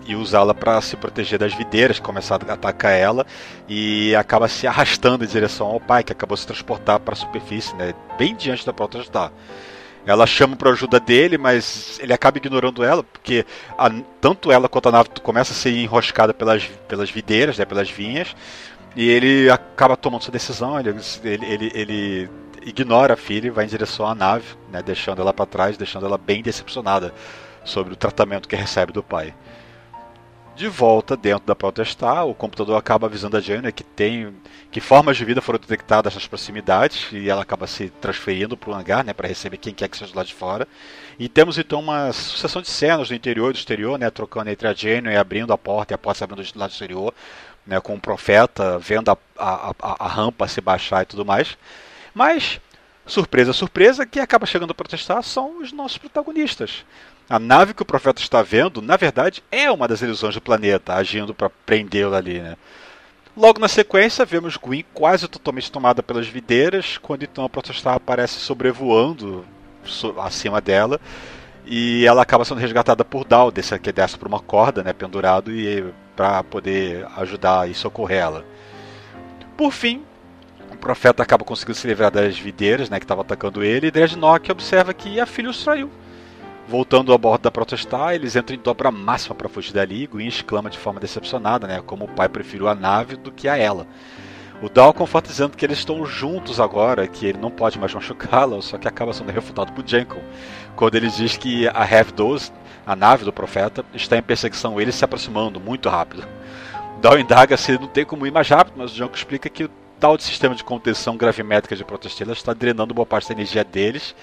[0.07, 3.27] e usá-la para se proteger das videiras que começam a atacar ela
[3.69, 7.77] e acaba se arrastando em direção ao pai, que acabou se transportar para a superfície,
[7.77, 9.31] né, bem diante da Protostar.
[10.07, 13.45] Ela chama para ajuda dele, mas ele acaba ignorando ela, porque
[13.77, 13.91] a,
[14.21, 18.35] tanto ela quanto a nave começa a ser enroscada pelas, pelas videiras, né, pelas vinhas,
[18.95, 20.79] e ele acaba tomando sua decisão.
[20.79, 22.31] Ele, ele, ele, ele
[22.65, 26.07] ignora a filha e vai em direção à nave, né, deixando ela para trás, deixando
[26.07, 27.13] ela bem decepcionada
[27.65, 29.35] sobre o tratamento que recebe do pai.
[30.57, 34.35] De volta dentro da Protestar, o computador acaba avisando a Jane que tem
[34.71, 38.75] que formas de vida foram detectadas nas proximidades e ela acaba se transferindo para o
[38.75, 40.67] hangar, né, para receber quem quer que seja lá de fora.
[41.19, 44.67] E temos então uma sucessão de cenas do interior e do exterior, né, trocando entre
[44.67, 47.13] a Jane e abrindo a porta e a porta se abrindo do lado exterior,
[47.67, 51.59] né, com o profeta vendo a, a, a, a rampa se baixar e tudo mais.
[52.15, 52.63] Mas,
[53.05, 56.83] surpresa, surpresa, quem acaba chegando a protestar são os nossos protagonistas.
[57.29, 60.95] A nave que o profeta está vendo, na verdade, é uma das ilusões do planeta,
[60.95, 62.57] agindo para prendê-lo ali, né?
[63.37, 68.39] Logo na sequência, vemos Gwyn quase totalmente tomada pelas videiras, quando então a protestar aparece
[68.41, 69.45] sobrevoando
[70.19, 71.01] acima dela
[71.67, 75.53] e ela acaba sendo resgatada por Dal, desse, que desce por uma corda, né, pendurado,
[75.53, 75.85] e
[76.15, 78.45] para poder ajudar e socorrer ela.
[79.57, 80.03] Por fim,
[80.73, 84.51] o profeta acaba conseguindo se livrar das videiras né, que estavam atacando ele, e Dreadnought
[84.51, 85.91] observa que a filha os traiu.
[86.69, 90.69] Voltando a bordo da Protestar, eles entram em dobra máxima para fugir dali Gwyn exclama
[90.69, 93.87] de forma decepcionada, né, como o pai preferiu a nave do que a ela.
[94.61, 98.61] O Dal conforta dizendo que eles estão juntos agora, que ele não pode mais machucá-la,
[98.63, 100.23] só que acaba sendo refutado por Jenkins,
[100.75, 102.51] quando ele diz que a Have-12,
[102.87, 106.27] a nave do profeta, está em perseguição ele se aproximando muito rápido.
[107.01, 110.17] Dal indaga se não tem como ir mais rápido, mas o Jenkins explica que tal
[110.17, 114.15] de sistema de contenção gravimétrica de protostela está drenando boa parte da energia deles.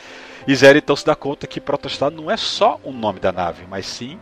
[0.47, 3.65] E Zero então se dá conta que Protostar não é só o nome da nave,
[3.69, 4.19] mas sim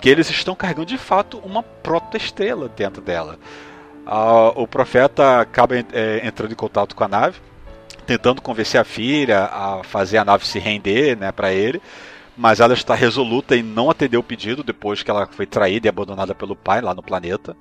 [0.00, 3.38] que eles estão carregando de fato uma protoestrela dentro dela.
[4.06, 7.40] Ah, o profeta acaba é, entrando em contato com a nave
[8.10, 11.80] tentando convencer a filha a fazer a nave se render né, para ele.
[12.40, 15.90] Mas ela está resoluta em não atender o pedido depois que ela foi traída e
[15.90, 17.54] abandonada pelo pai lá no planeta.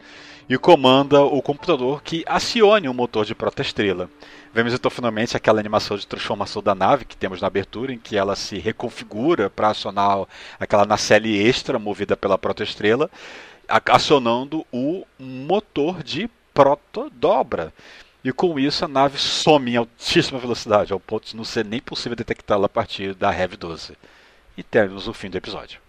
[0.47, 4.09] E comanda o computador que acione o motor de protoestrela.
[4.53, 8.15] Vemos então finalmente aquela animação de transformação da nave que temos na abertura, em que
[8.15, 10.25] ela se reconfigura para acionar
[10.57, 13.11] aquela nacelle extra movida pela protoestrela,
[13.67, 17.73] acionando o motor de protodobra.
[18.23, 21.81] E com isso a nave some em altíssima velocidade, ao ponto de não ser nem
[21.81, 23.97] possível detectá-la a partir da Rev 12.
[24.59, 25.79] E temos o fim do episódio.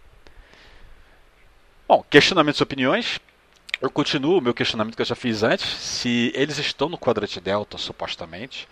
[1.88, 3.18] Bom, questionamentos e opiniões.
[3.83, 5.66] Eu continuo o meu questionamento que eu já fiz antes.
[5.66, 8.68] Se eles estão no quadrante delta, supostamente,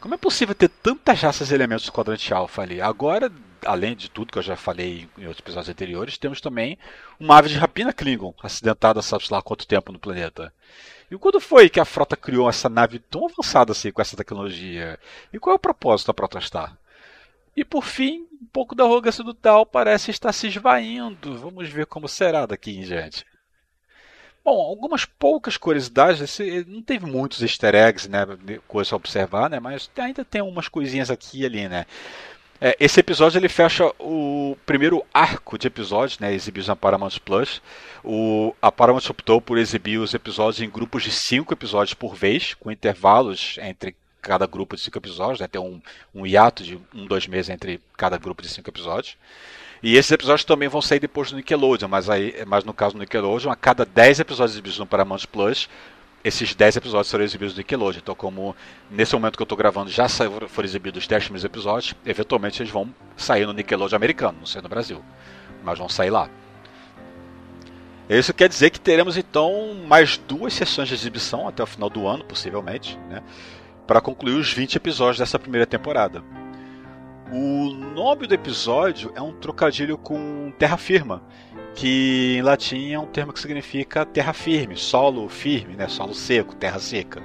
[0.00, 2.80] como é possível ter tantas raças e elementos do quadrante alfa ali?
[2.80, 3.30] Agora,
[3.64, 6.76] além de tudo que eu já falei em outros episódios anteriores, temos também
[7.20, 10.52] uma ave de rapina Klingon, acidentada sabe lá quanto tempo no planeta.
[11.08, 14.98] E quando foi que a frota criou essa nave tão avançada assim, com essa tecnologia?
[15.32, 16.76] E qual é o propósito da Protostar?
[17.56, 21.38] E por fim, um pouco da arrogância do Tal parece estar se esvaindo.
[21.38, 23.24] Vamos ver como será daqui em diante.
[24.44, 26.38] Bom, algumas poucas curiosidades,
[26.68, 28.24] não teve muitos easter eggs, né,
[28.68, 31.84] coisa a observar, né, mas ainda tem umas coisinhas aqui e ali, né.
[32.60, 37.60] É, esse episódio ele fecha o primeiro arco de episódios, né, exibidos na Paramount Plus.
[38.04, 42.54] O, a Paramount optou por exibir os episódios em grupos de cinco episódios por vez,
[42.54, 45.80] com intervalos entre cada grupo de cinco episódios, né, tem um,
[46.14, 49.16] um hiato de um, dois meses entre cada grupo de cinco episódios.
[49.82, 53.00] E esses episódios também vão sair depois do Nickelodeon, mas, aí, mas no caso do
[53.00, 55.68] Nickelodeon, a cada 10 episódios exibidos no Paramount Plus,
[56.24, 58.00] esses 10 episódios serão exibidos no Nickelodeon.
[58.02, 58.56] Então, como
[58.90, 62.72] nesse momento que eu estou gravando já foram exibidos os 10 primeiros episódios, eventualmente eles
[62.72, 65.04] vão sair no Nickelodeon americano, não sei no Brasil.
[65.62, 66.28] Mas vão sair lá.
[68.08, 72.06] Isso quer dizer que teremos então mais duas sessões de exibição até o final do
[72.06, 73.20] ano, possivelmente, né,
[73.86, 76.22] para concluir os 20 episódios dessa primeira temporada.
[77.32, 81.22] O nome do episódio é um trocadilho com terra firma,
[81.74, 85.88] que em latim é um termo que significa terra firme, solo firme, né?
[85.88, 87.22] solo seco, terra seca.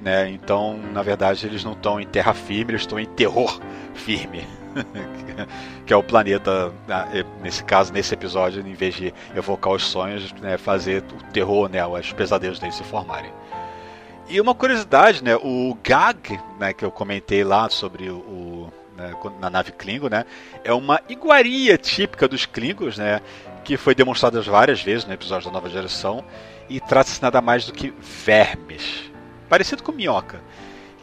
[0.00, 0.30] Né?
[0.30, 3.60] Então, na verdade, eles não estão em terra firme, eles estão em terror
[3.94, 4.46] firme.
[5.84, 7.24] que é o planeta, né?
[7.42, 11.84] nesse caso, nesse episódio, em vez de evocar os sonhos, né, fazer o terror, né,
[11.86, 13.30] os pesadelos deles se formarem.
[14.32, 19.14] E uma curiosidade, né, o gag, né, que eu comentei lá sobre o, o né,
[19.38, 20.24] na nave Klingon, né,
[20.64, 23.20] é uma iguaria típica dos Klingons, né,
[23.62, 26.24] que foi demonstrada várias vezes no episódio da nova geração
[26.66, 29.12] e trata-se nada mais do que vermes,
[29.50, 30.40] parecido com minhoca,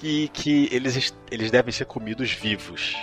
[0.01, 2.97] e que eles, eles devem ser comidos vivos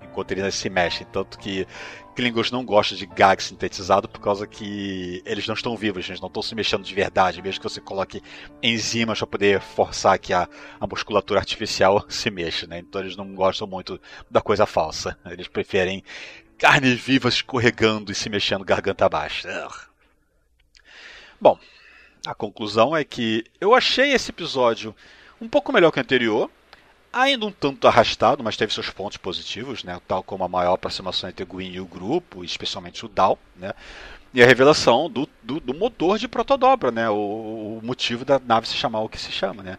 [0.00, 1.66] enquanto eles se mexem, tanto que
[2.14, 6.28] Klingons não gostam de gag sintetizado por causa que eles não estão vivos, eles não
[6.28, 8.22] estão se mexendo de verdade, mesmo que você coloque
[8.62, 10.48] enzimas para poder forçar que a,
[10.78, 12.78] a musculatura artificial se mexa, né?
[12.80, 15.18] Então eles não gostam muito da coisa falsa.
[15.24, 16.04] Eles preferem
[16.58, 19.48] carnes vivas escorregando e se mexendo garganta abaixo.
[21.40, 21.58] Bom,
[22.26, 24.94] a conclusão é que eu achei esse episódio
[25.40, 26.50] um pouco melhor que o anterior,
[27.12, 30.00] ainda um tanto arrastado, mas teve seus pontos positivos, né?
[30.08, 33.72] tal como a maior aproximação entre o Gwyn e o grupo, especialmente o Dal, né?
[34.34, 37.08] e a revelação do, do, do motor de protodobra, né?
[37.10, 39.62] O, o, motivo da nave se chamar o que se chama.
[39.62, 39.78] Né?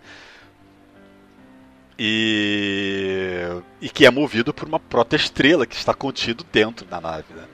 [1.97, 3.47] E,
[3.81, 7.33] e que é movido por uma protoestrela que está contido dentro da nave.
[7.33, 7.45] Né?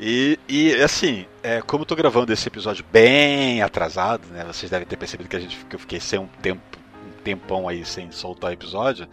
[0.00, 4.44] E, e assim, é, como eu estou gravando esse episódio bem atrasado, né?
[4.44, 6.78] vocês devem ter percebido que, a gente, que eu fiquei sem um tempo
[7.24, 9.08] tempão aí sem soltar episódio,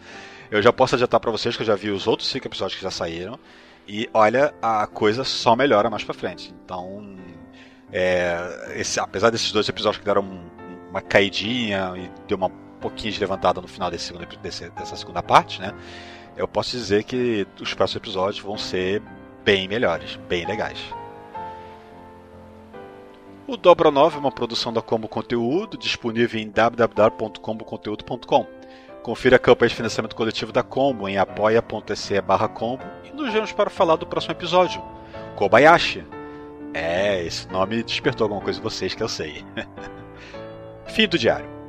[0.51, 2.83] eu já posso adiantar para vocês que eu já vi os outros cinco episódios que
[2.83, 3.39] já saíram.
[3.87, 6.53] E olha, a coisa só melhora mais pra frente.
[6.63, 7.15] Então,
[7.91, 10.23] é, esse, apesar desses dois episódios que deram
[10.89, 15.21] uma caidinha e deu uma pouquinho de levantada no final desse segundo, desse, dessa segunda
[15.21, 15.73] parte, né?
[16.35, 19.01] Eu posso dizer que os próximos episódios vão ser
[19.45, 20.79] bem melhores, bem legais.
[23.51, 28.47] O Dobra 9 é uma produção da Combo Conteúdo, disponível em www.comboconteúdo.com.
[29.03, 33.51] Confira a campanha de financiamento coletivo da Combo em apoia.se barra combo e nos vemos
[33.51, 34.81] para falar do próximo episódio,
[35.35, 36.07] Kobayashi.
[36.73, 39.43] É, esse nome despertou alguma coisa em vocês que eu sei.
[40.87, 41.60] Fim do diário.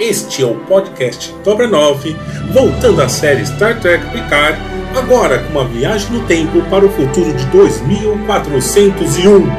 [0.00, 2.16] Este é o podcast Dobra 9,
[2.54, 4.58] voltando à série Star Trek Picard,
[4.96, 9.50] agora com uma viagem no tempo para o futuro de 2401.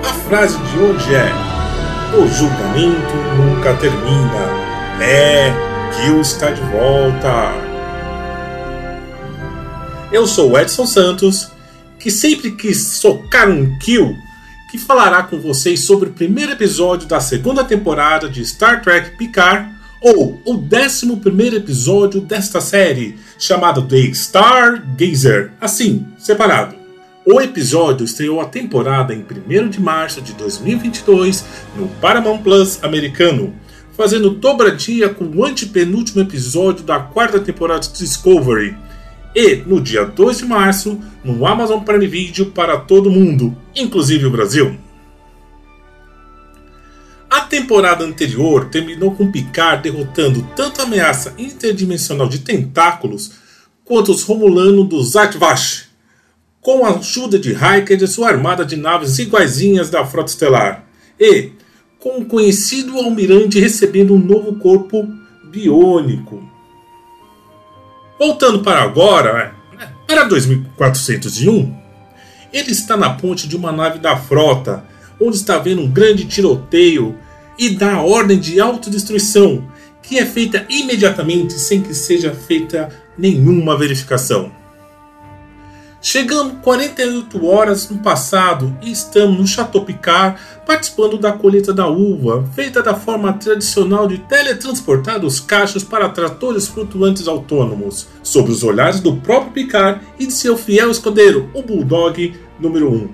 [0.00, 1.28] A frase de hoje é:
[2.16, 4.46] O julgamento nunca termina.
[5.00, 5.52] É,
[5.96, 7.52] Kill está de volta.
[10.12, 11.50] Eu sou Edson Santos,
[11.98, 14.16] que sempre quis socar um kill
[14.86, 20.40] falará com vocês sobre o primeiro episódio da segunda temporada de Star Trek Picard, ou
[20.44, 26.76] o 11 episódio desta série, chamado The Stargazer, assim, separado.
[27.24, 31.44] O episódio estreou a temporada em 1 de março de 2022
[31.76, 33.52] no Paramount Plus americano,
[33.96, 38.76] fazendo dobradinha com o antepenúltimo episódio da quarta temporada de Discovery,
[39.36, 44.30] e no dia 2 de março no Amazon Prime Video para todo mundo, inclusive o
[44.30, 44.74] Brasil.
[47.28, 53.32] A temporada anterior terminou com Picard derrotando tanto a ameaça interdimensional de tentáculos
[53.84, 55.90] quanto os Romulanos do Zatvash,
[56.62, 60.86] com a ajuda de Riker e sua armada de naves iguaizinhas da Frota Estelar,
[61.20, 61.50] e
[61.98, 65.06] com o conhecido almirante recebendo um novo corpo
[65.50, 66.55] biônico.
[68.18, 71.76] Voltando para agora, é, para 2401,
[72.52, 74.84] ele está na ponte de uma nave da frota,
[75.20, 77.16] onde está vendo um grande tiroteio
[77.58, 79.70] e dá a ordem de autodestruição,
[80.02, 82.88] que é feita imediatamente sem que seja feita
[83.18, 84.50] nenhuma verificação.
[86.00, 92.46] Chegamos 48 horas no passado e estamos no Chateau Picard participando da colheita da uva,
[92.54, 99.00] feita da forma tradicional de teletransportar os cachos para tratores flutuantes autônomos, sob os olhares
[99.00, 103.08] do próprio Picard e de seu fiel escudeiro, o Bulldog número 1.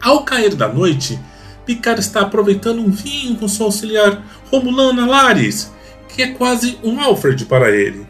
[0.00, 1.20] Ao cair da noite,
[1.66, 5.70] Picard está aproveitando um vinho com seu auxiliar Romulana Lares,
[6.08, 8.09] que é quase um Alfred para ele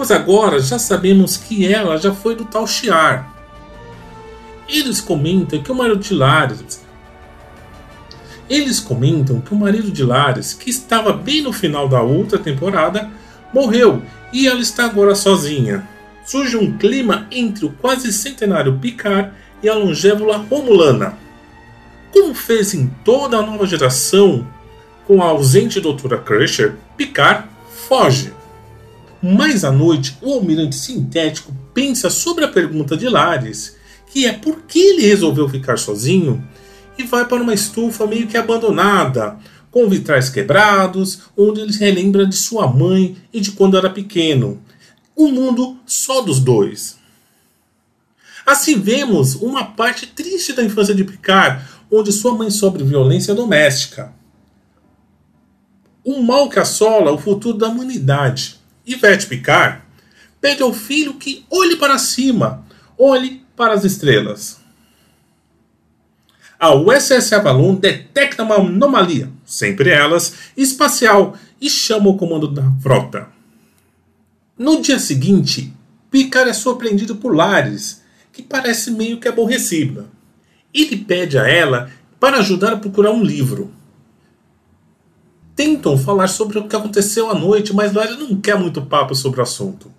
[0.00, 2.64] pois agora já sabemos que ela já foi do tal.
[4.66, 6.82] Eles comentam que o marido de Lares.
[8.48, 13.10] Eles comentam que o marido de Lares, que estava bem no final da outra temporada,
[13.52, 15.86] morreu e ela está agora sozinha.
[16.24, 19.32] Surge um clima entre o quase centenário Picard
[19.62, 21.18] e a longévula Romulana.
[22.10, 24.46] Como fez em toda a nova geração
[25.06, 27.44] com a ausente Doutora Crusher, Picard
[27.86, 28.39] foge.
[29.22, 33.76] Mais à noite, o almirante sintético pensa sobre a pergunta de Lares,
[34.10, 36.42] que é por que ele resolveu ficar sozinho,
[36.96, 39.38] e vai para uma estufa meio que abandonada,
[39.70, 44.60] com vitrais quebrados, onde ele relembra de sua mãe e de quando era pequeno.
[45.16, 46.98] Um mundo só dos dois.
[48.44, 54.12] Assim vemos uma parte triste da infância de Picard, onde sua mãe sofre violência doméstica.
[56.04, 58.59] Um mal que assola o futuro da humanidade.
[58.92, 59.82] Ivete Picard
[60.40, 62.66] pede ao filho que olhe para cima,
[62.98, 64.58] olhe para as estrelas.
[66.58, 73.28] A USS Avalon detecta uma anomalia, sempre elas, espacial, e chama o comando da frota.
[74.58, 75.72] No dia seguinte,
[76.10, 80.06] Picard é surpreendido por Lares, que parece meio que aborrecida.
[80.74, 83.72] Ele pede a ela para ajudar a procurar um livro
[85.60, 89.40] tentam falar sobre o que aconteceu à noite, mas Larry não quer muito papo sobre
[89.40, 89.92] o assunto.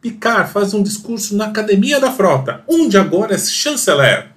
[0.00, 4.30] Picard faz um discurso na Academia da Frota, onde agora é chanceler,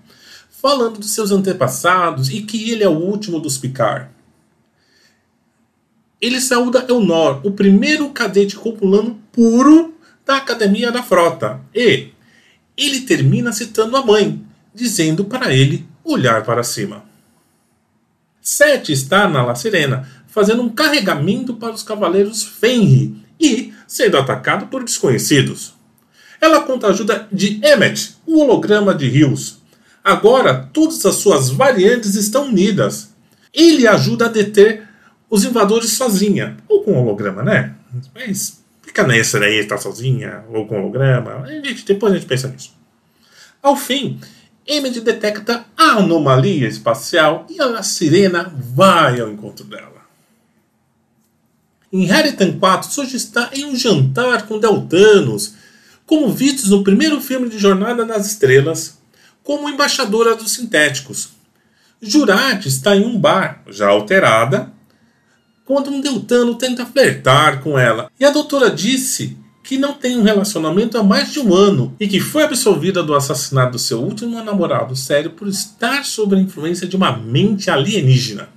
[0.49, 4.09] falando dos seus antepassados e que ele é o último dos Picard.
[6.19, 9.95] Ele saúda Elnor, o primeiro cadete copulano puro
[10.25, 12.09] da Academia da Frota, e
[12.75, 14.45] ele termina citando a mãe,
[14.75, 17.09] dizendo para ele olhar para cima.
[18.41, 24.67] Sete está na La Serena, fazendo um carregamento para os cavaleiros Fenrir e sendo atacado
[24.67, 25.73] por desconhecidos.
[26.39, 29.59] Ela conta a ajuda de Emmet, o holograma de Rios.
[30.03, 33.13] Agora, todas as suas variantes estão unidas.
[33.53, 34.87] Ele ajuda a deter
[35.29, 37.75] os invadores sozinha, ou com holograma, né?
[38.15, 41.43] Mas fica nessa daí, está sozinha, ou com holograma.
[41.43, 42.73] A gente, depois a gente pensa nisso.
[43.61, 44.19] Ao fim,
[44.65, 50.00] Emmet detecta a anomalia espacial e a sirena vai ao encontro dela.
[51.91, 55.55] Inheritan 4 surge está em um jantar com Deltanos,
[56.05, 58.97] como vistos no primeiro filme de Jornada nas Estrelas,
[59.43, 61.29] como embaixadora dos sintéticos.
[62.01, 64.71] Jurati está em um bar, já alterada,
[65.65, 68.09] quando um Deltano tenta flertar com ela.
[68.19, 72.07] E a doutora disse que não tem um relacionamento há mais de um ano e
[72.07, 76.87] que foi absolvida do assassinato do seu último namorado sério por estar sob a influência
[76.87, 78.49] de uma mente alienígena.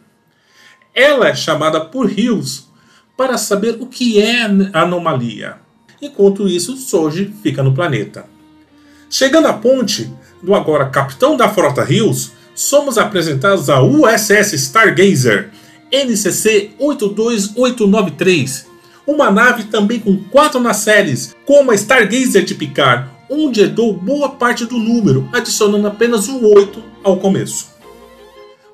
[0.95, 2.68] Ela é chamada por Rios
[3.17, 4.43] para saber o que é
[4.73, 5.57] anomalia.
[6.01, 8.27] Enquanto isso, Soji fica no planeta.
[9.09, 10.12] Chegando à ponte
[10.43, 15.51] do agora capitão da frota Rios, somos apresentados a USS Stargazer
[15.93, 18.67] NCC 82893,
[19.07, 24.65] uma nave também com quatro nacelles, como a Stargazer de Picard, onde herdou boa parte
[24.67, 27.74] do número, adicionando apenas o 8 ao começo.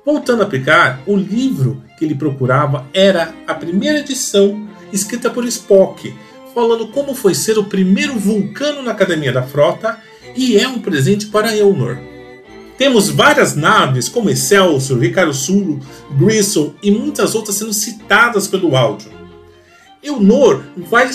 [0.03, 6.11] Voltando a Picard, o livro que ele procurava era a primeira edição escrita por Spock,
[6.55, 9.99] falando como foi ser o primeiro vulcano na Academia da Frota
[10.35, 11.99] e é um presente para Elnor.
[12.79, 15.79] Temos várias naves como Excelsior, Ricardo Sulo,
[16.17, 19.11] Grissom e muitas outras sendo citadas pelo áudio.
[20.01, 21.11] Elnor vai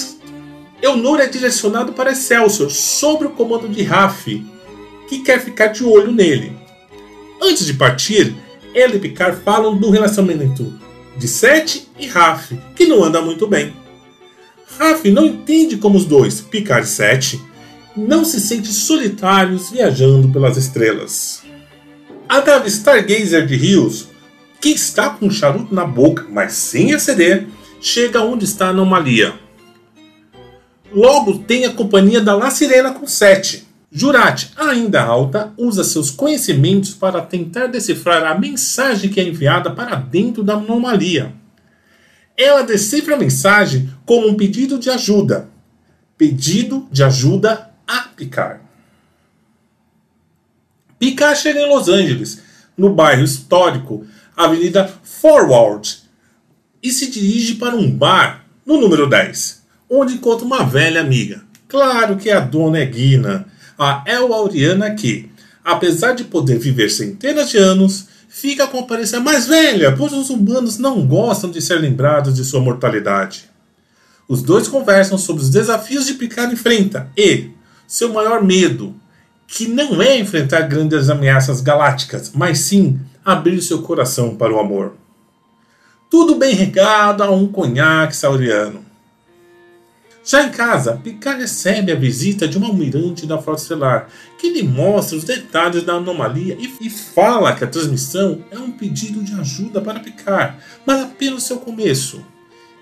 [0.80, 4.26] Elnor é direcionado para Excelsior sob o comando de Raf,
[5.08, 6.56] que quer ficar de olho nele.
[7.42, 8.36] Antes de partir,
[8.76, 10.78] ela e Picard falam do relacionamento
[11.16, 13.74] de Seth e Raf, que não anda muito bem.
[14.78, 17.40] Raf não entende como os dois, Picard e Seth,
[17.96, 21.42] não se sentem solitários viajando pelas estrelas.
[22.28, 24.08] A nave Stargazer de Rios,
[24.60, 27.46] que está com um charuto na boca, mas sem acender,
[27.80, 29.34] chega onde está a anomalia.
[30.92, 33.65] Logo tem a companhia da La Sirena com Sete.
[33.98, 39.96] Jurati, ainda alta, usa seus conhecimentos para tentar decifrar a mensagem que é enviada para
[39.96, 41.32] dentro da anomalia.
[42.36, 45.48] Ela decifra a mensagem como um pedido de ajuda.
[46.18, 48.60] Pedido de ajuda a Picard.
[50.98, 52.42] Picard chega em Los Angeles,
[52.76, 56.02] no bairro histórico, Avenida Forward,
[56.82, 61.42] e se dirige para um bar no número 10, onde encontra uma velha amiga.
[61.66, 65.30] Claro que é a dona Egina, a El Auriana que,
[65.64, 70.30] apesar de poder viver centenas de anos, fica com a aparência mais velha, pois os
[70.30, 73.44] humanos não gostam de ser lembrados de sua mortalidade.
[74.28, 77.50] Os dois conversam sobre os desafios de Picard enfrenta e
[77.86, 78.94] seu maior medo,
[79.46, 84.94] que não é enfrentar grandes ameaças galácticas, mas sim abrir seu coração para o amor.
[86.10, 88.85] Tudo bem regado a um conhaque sauriano.
[90.26, 94.64] Já em casa, Picard recebe a visita de um almirante da Frota Estelar, que lhe
[94.64, 99.80] mostra os detalhes da anomalia e, fala que a transmissão é um pedido de ajuda
[99.80, 102.26] para Picard, mas apenas seu começo,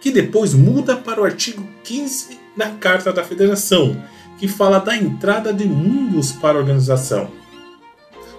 [0.01, 4.03] que depois muda para o artigo 15 da Carta da Federação,
[4.39, 7.31] que fala da entrada de mundos para a organização.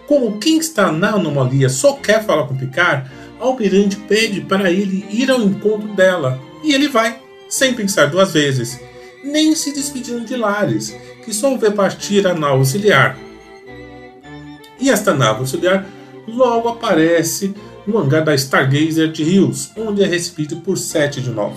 [0.07, 3.07] Como quem está na anomalia só quer falar com Picard,
[3.39, 8.79] Almirante pede para ele ir ao encontro dela, e ele vai, sem pensar duas vezes,
[9.25, 13.17] nem se despedindo de Lares, que só vê partir a nave auxiliar.
[14.79, 15.85] E esta nave auxiliar
[16.27, 17.53] logo aparece
[17.87, 21.55] no hangar da Stargazer de Rios, onde é recebido por 7 de 9.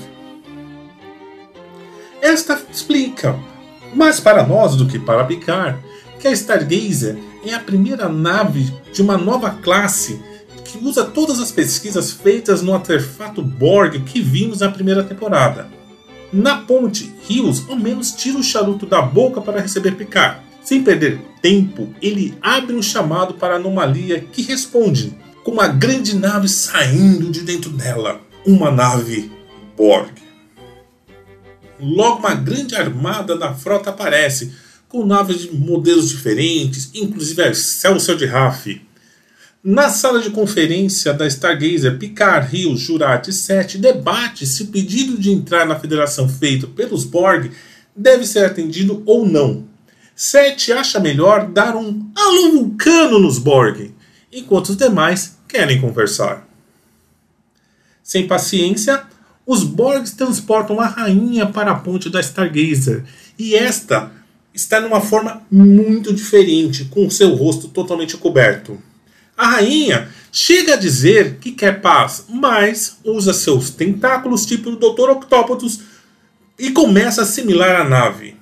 [2.21, 3.39] Esta explica
[3.95, 5.79] mais para nós do que para Picard,
[6.19, 10.21] que a Stargazer é a primeira nave de uma nova classe
[10.65, 15.78] que usa todas as pesquisas feitas no artefato Borg que vimos na primeira temporada.
[16.33, 20.41] Na ponte, Rios ao menos tira o charuto da boca para receber Picard.
[20.63, 26.15] Sem perder tempo, ele abre um chamado para a anomalia que responde, com uma grande
[26.15, 28.21] nave saindo de dentro dela.
[28.47, 29.31] Uma nave
[29.77, 30.11] Borg.
[31.81, 34.53] Logo, uma grande armada da frota aparece,
[34.89, 38.81] com naves de modelos diferentes, inclusive a Excelsior de Raf.
[39.71, 45.19] Na sala de conferência da Stargazer, Picard, Rio, Jurati e Sete debate se o pedido
[45.19, 47.51] de entrar na federação feito pelos Borg
[47.95, 49.67] deve ser atendido ou não.
[50.17, 53.93] Sete acha melhor dar um alô vulcano nos Borg,
[54.33, 56.49] enquanto os demais querem conversar.
[58.03, 59.03] Sem paciência,
[59.47, 63.05] os Borgs transportam a rainha para a ponte da Stargazer
[63.39, 64.11] e esta
[64.55, 68.88] está numa forma muito diferente, com seu rosto totalmente coberto.
[69.39, 75.11] A rainha chega a dizer que quer paz, mas usa seus tentáculos tipo o Dr.
[75.11, 75.79] Octopus
[76.59, 78.35] e começa a assimilar a nave.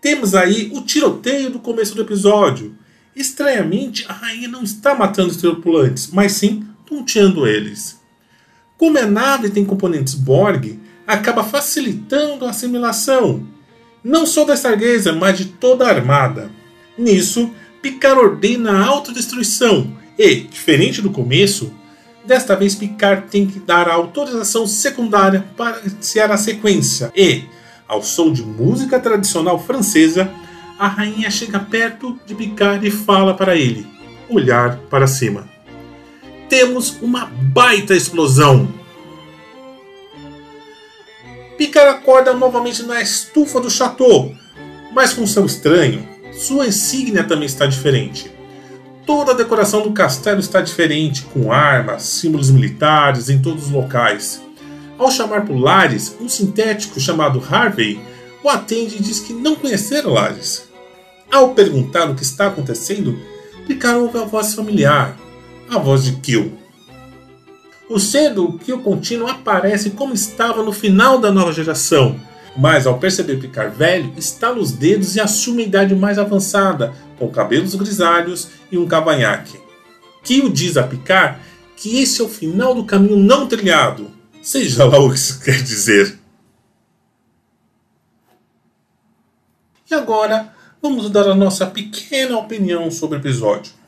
[0.00, 2.74] Temos aí o tiroteio do começo do episódio.
[3.14, 8.00] Estranhamente, a rainha não está matando os tripulantes, mas sim tonteando eles.
[8.76, 13.46] Como a nave tem componentes Borg, acaba facilitando a assimilação,
[14.02, 16.50] não só da Stargazer, mas de toda a armada.
[16.98, 21.72] Nisso, Picard ordena a autodestruição e, diferente do começo,
[22.24, 27.44] desta vez Picard tem que dar a autorização secundária para iniciar a sequência e,
[27.88, 30.30] ao som de música tradicional francesa,
[30.78, 33.86] a rainha chega perto de Picard e fala para ele:
[34.28, 35.50] olhar para cima
[36.50, 38.68] temos uma baita explosão.
[41.56, 44.34] Picard acorda novamente na estufa do chateau,
[44.92, 46.06] mas com seu estranho.
[46.32, 48.30] Sua insígnia também está diferente.
[49.06, 54.42] Toda a decoração do castelo está diferente, com armas, símbolos militares em todos os locais.
[54.98, 58.00] Ao chamar por Lares, um sintético chamado Harvey
[58.42, 60.68] o atende e diz que não conhecer Lares.
[61.30, 63.18] Ao perguntar o que está acontecendo,
[63.66, 65.16] Picard ouve a voz familiar,
[65.68, 66.58] a voz de Kill.
[67.88, 72.18] O ser do Kill contínuo aparece como estava no final da nova geração,
[72.56, 77.28] mas ao perceber Picard velho, estala os dedos e assume a idade mais avançada, com
[77.28, 79.58] cabelos grisalhos e um cavanhaque.
[80.22, 81.38] Kill diz a Picard
[81.76, 84.10] que esse é o final do caminho não trilhado,
[84.42, 86.18] seja lá o que isso quer dizer.
[89.90, 93.79] E agora, vamos dar a nossa pequena opinião sobre o episódio.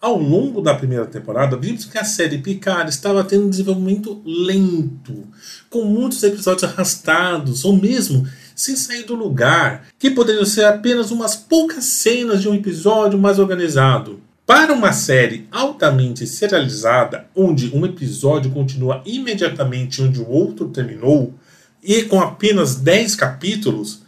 [0.00, 5.26] Ao longo da primeira temporada, vimos que a série Picard estava tendo um desenvolvimento lento,
[5.68, 8.24] com muitos episódios arrastados, ou mesmo
[8.54, 13.40] sem sair do lugar, que poderiam ser apenas umas poucas cenas de um episódio mais
[13.40, 14.20] organizado.
[14.46, 21.34] Para uma série altamente serializada, onde um episódio continua imediatamente onde o outro terminou,
[21.82, 24.02] e com apenas 10 capítulos,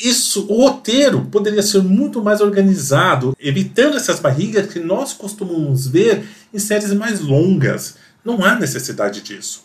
[0.00, 6.24] isso, o roteiro poderia ser muito mais organizado, evitando essas barrigas que nós costumamos ver
[6.52, 7.96] em séries mais longas.
[8.24, 9.64] Não há necessidade disso.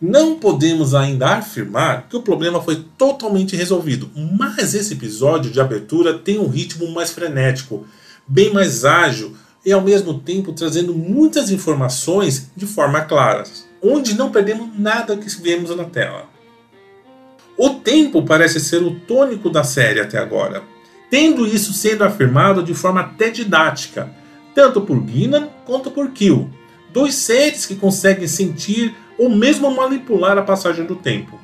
[0.00, 6.18] Não podemos ainda afirmar que o problema foi totalmente resolvido, mas esse episódio de abertura
[6.18, 7.86] tem um ritmo mais frenético,
[8.26, 9.34] bem mais ágil
[9.64, 13.44] e ao mesmo tempo trazendo muitas informações de forma clara,
[13.82, 16.33] onde não perdemos nada que vemos na tela.
[17.56, 20.62] O tempo parece ser o tônico da série até agora,
[21.08, 24.10] tendo isso sendo afirmado de forma até didática,
[24.54, 26.50] tanto por Guinan quanto por Kill,
[26.92, 31.38] dois seres que conseguem sentir ou mesmo manipular a passagem do tempo.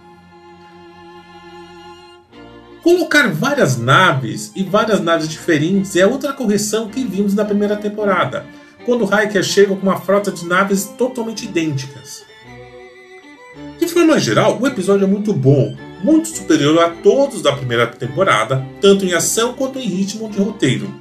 [2.82, 8.46] Colocar várias naves e várias naves diferentes é outra correção que vimos na primeira temporada,
[8.84, 12.24] quando Hiker chega com uma frota de naves totalmente idênticas.
[13.78, 18.66] De forma geral, o episódio é muito bom, muito superior a todos da primeira temporada,
[18.80, 20.92] tanto em ação quanto em ritmo de roteiro.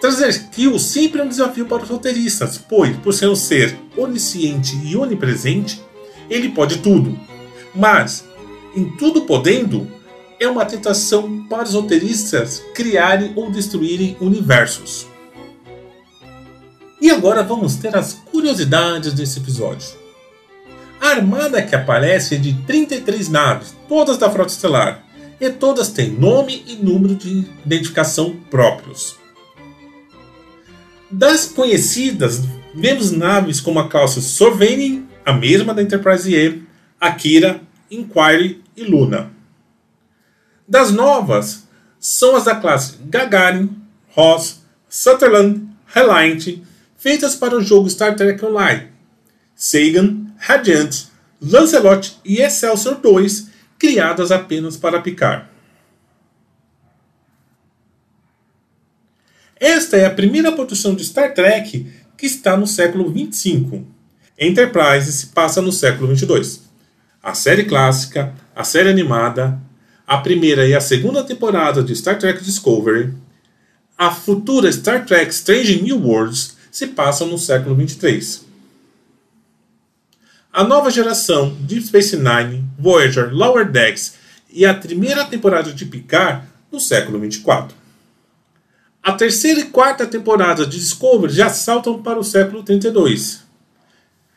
[0.00, 4.76] Trazer Kill sempre é um desafio para os roteiristas, pois, por ser um ser onisciente
[4.84, 5.80] e onipresente,
[6.28, 7.18] ele pode tudo.
[7.74, 8.24] Mas,
[8.74, 9.88] em tudo podendo,
[10.40, 15.06] é uma tentação para os roteiristas criarem ou destruírem universos.
[17.00, 20.01] E agora vamos ter as curiosidades desse episódio.
[21.02, 25.04] A armada que aparece é de 33 naves, todas da Frota Estelar,
[25.40, 29.16] e todas têm nome e número de identificação próprios.
[31.10, 32.42] Das conhecidas,
[32.72, 36.62] vemos naves como a classe Sorvanian, a mesma da Enterprise E,
[37.00, 39.32] Akira, Inquiry e Luna.
[40.68, 41.66] Das novas,
[41.98, 43.76] são as da classe Gagarin,
[44.10, 46.62] Ross, Sutherland, Reliant,
[46.96, 48.86] feitas para o jogo Star Trek Online,
[49.56, 51.06] Sagan, Radiant,
[51.40, 53.46] Lancelot e Excelsior 2,
[53.78, 55.48] criadas apenas para picar.
[59.54, 61.86] Esta é a primeira produção de Star Trek
[62.16, 63.86] que está no século 25.
[64.36, 66.62] Enterprise se passa no século 22.
[67.22, 69.60] A série clássica, a série animada,
[70.04, 73.14] a primeira e a segunda temporada de Star Trek Discovery,
[73.96, 78.51] a futura Star Trek Strange New Worlds se passam no século 23.
[80.54, 84.16] A nova geração Deep Space Nine, Voyager, Lower Decks
[84.52, 87.74] e a primeira temporada de Picard no século 24.
[89.02, 93.44] A terceira e quarta temporada de Discovery já saltam para o século 32.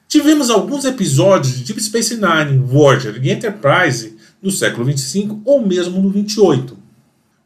[0.07, 6.01] Tivemos alguns episódios de Deep Space Nine, Voyager e Enterprise no século 25 ou mesmo
[6.01, 6.77] no 28.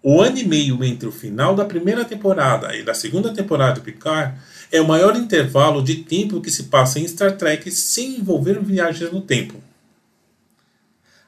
[0.03, 3.81] O ano e meio entre o final da primeira temporada e da segunda temporada de
[3.81, 4.37] Picard
[4.71, 9.11] é o maior intervalo de tempo que se passa em Star Trek sem envolver viagens
[9.11, 9.55] no tempo.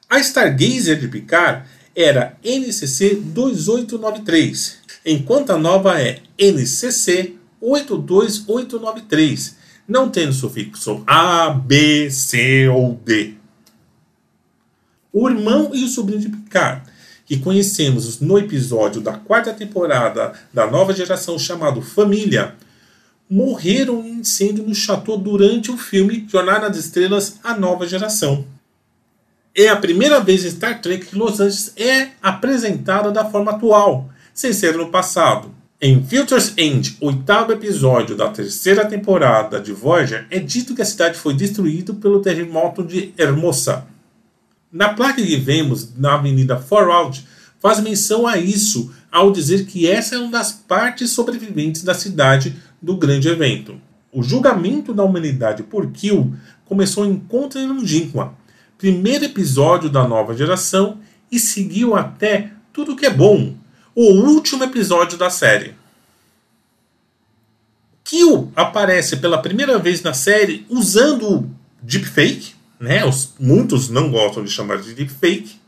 [0.08, 10.32] A Stargazer de Picard era NCC 2893, enquanto a nova é NCC 82893, não tendo
[10.32, 13.34] sufixo A, B, C ou D.
[15.12, 16.82] O irmão e o sobrinho de Picard,
[17.26, 22.54] que conhecemos no episódio da quarta temporada da nova geração chamado Família,
[23.28, 28.44] morreram em incêndio no chateau durante o filme Jornada das Estrelas A Nova Geração.
[29.54, 34.10] É a primeira vez em Star Trek que Los Angeles é apresentada da forma atual,
[34.32, 35.54] sem ser no passado.
[35.80, 41.18] Em Future's End, oitavo episódio da terceira temporada de Voyager, é dito que a cidade
[41.18, 43.84] foi destruída pelo terremoto de Hermosa.
[44.70, 47.26] Na placa que vemos na Avenida Forward,
[47.58, 52.56] faz menção a isso ao dizer que essa é uma das partes sobreviventes da cidade
[52.82, 53.80] do grande evento.
[54.12, 56.34] O julgamento da humanidade por Kill
[56.66, 58.34] começou em Contra Longínqua,
[58.76, 60.98] primeiro episódio da nova geração,
[61.30, 63.54] e seguiu até Tudo Que É Bom,
[63.94, 65.74] o último episódio da série.
[68.04, 71.48] Kill aparece pela primeira vez na série usando
[71.80, 73.04] deepfake, né?
[73.06, 75.60] Os, muitos não gostam de chamar de deepfake,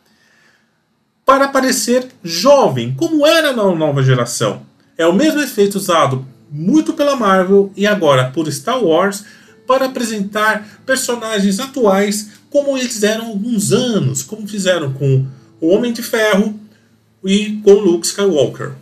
[1.25, 4.67] para parecer jovem, como era na nova geração.
[4.99, 6.27] É o mesmo efeito usado
[6.57, 9.25] muito pela Marvel e agora por Star Wars
[9.67, 15.27] para apresentar personagens atuais como eles eram há alguns anos, como fizeram com
[15.61, 16.55] o Homem de Ferro
[17.25, 18.75] e com Luke Skywalker.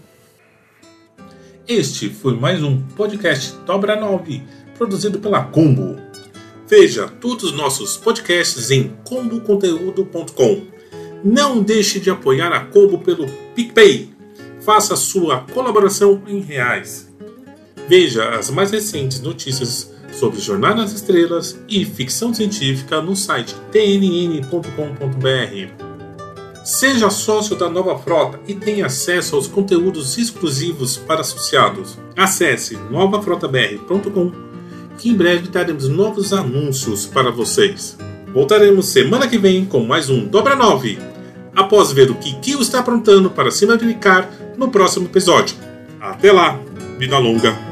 [1.66, 4.42] Este foi mais um podcast Dobra 9,
[4.76, 5.96] produzido pela Combo.
[6.68, 10.66] Veja todos os nossos podcasts em comboconteúdo.com.
[11.24, 14.12] Não deixe de apoiar a Combo pelo PicPay.
[14.60, 17.11] Faça sua colaboração em reais.
[17.88, 24.62] Veja as mais recentes notícias sobre Jornada nas Estrelas e ficção científica no site tnn.com.br.
[26.64, 31.98] Seja sócio da Nova Frota e tenha acesso aos conteúdos exclusivos para associados.
[32.16, 34.30] Acesse novafrotabr.com
[34.98, 37.96] que em breve daremos novos anúncios para vocês.
[38.32, 40.98] Voltaremos semana que vem com mais um Dobra 9,
[41.56, 45.56] após ver o que Kyo está aprontando para se magnificar no próximo episódio.
[46.00, 46.60] Até lá,
[46.98, 47.71] vida longa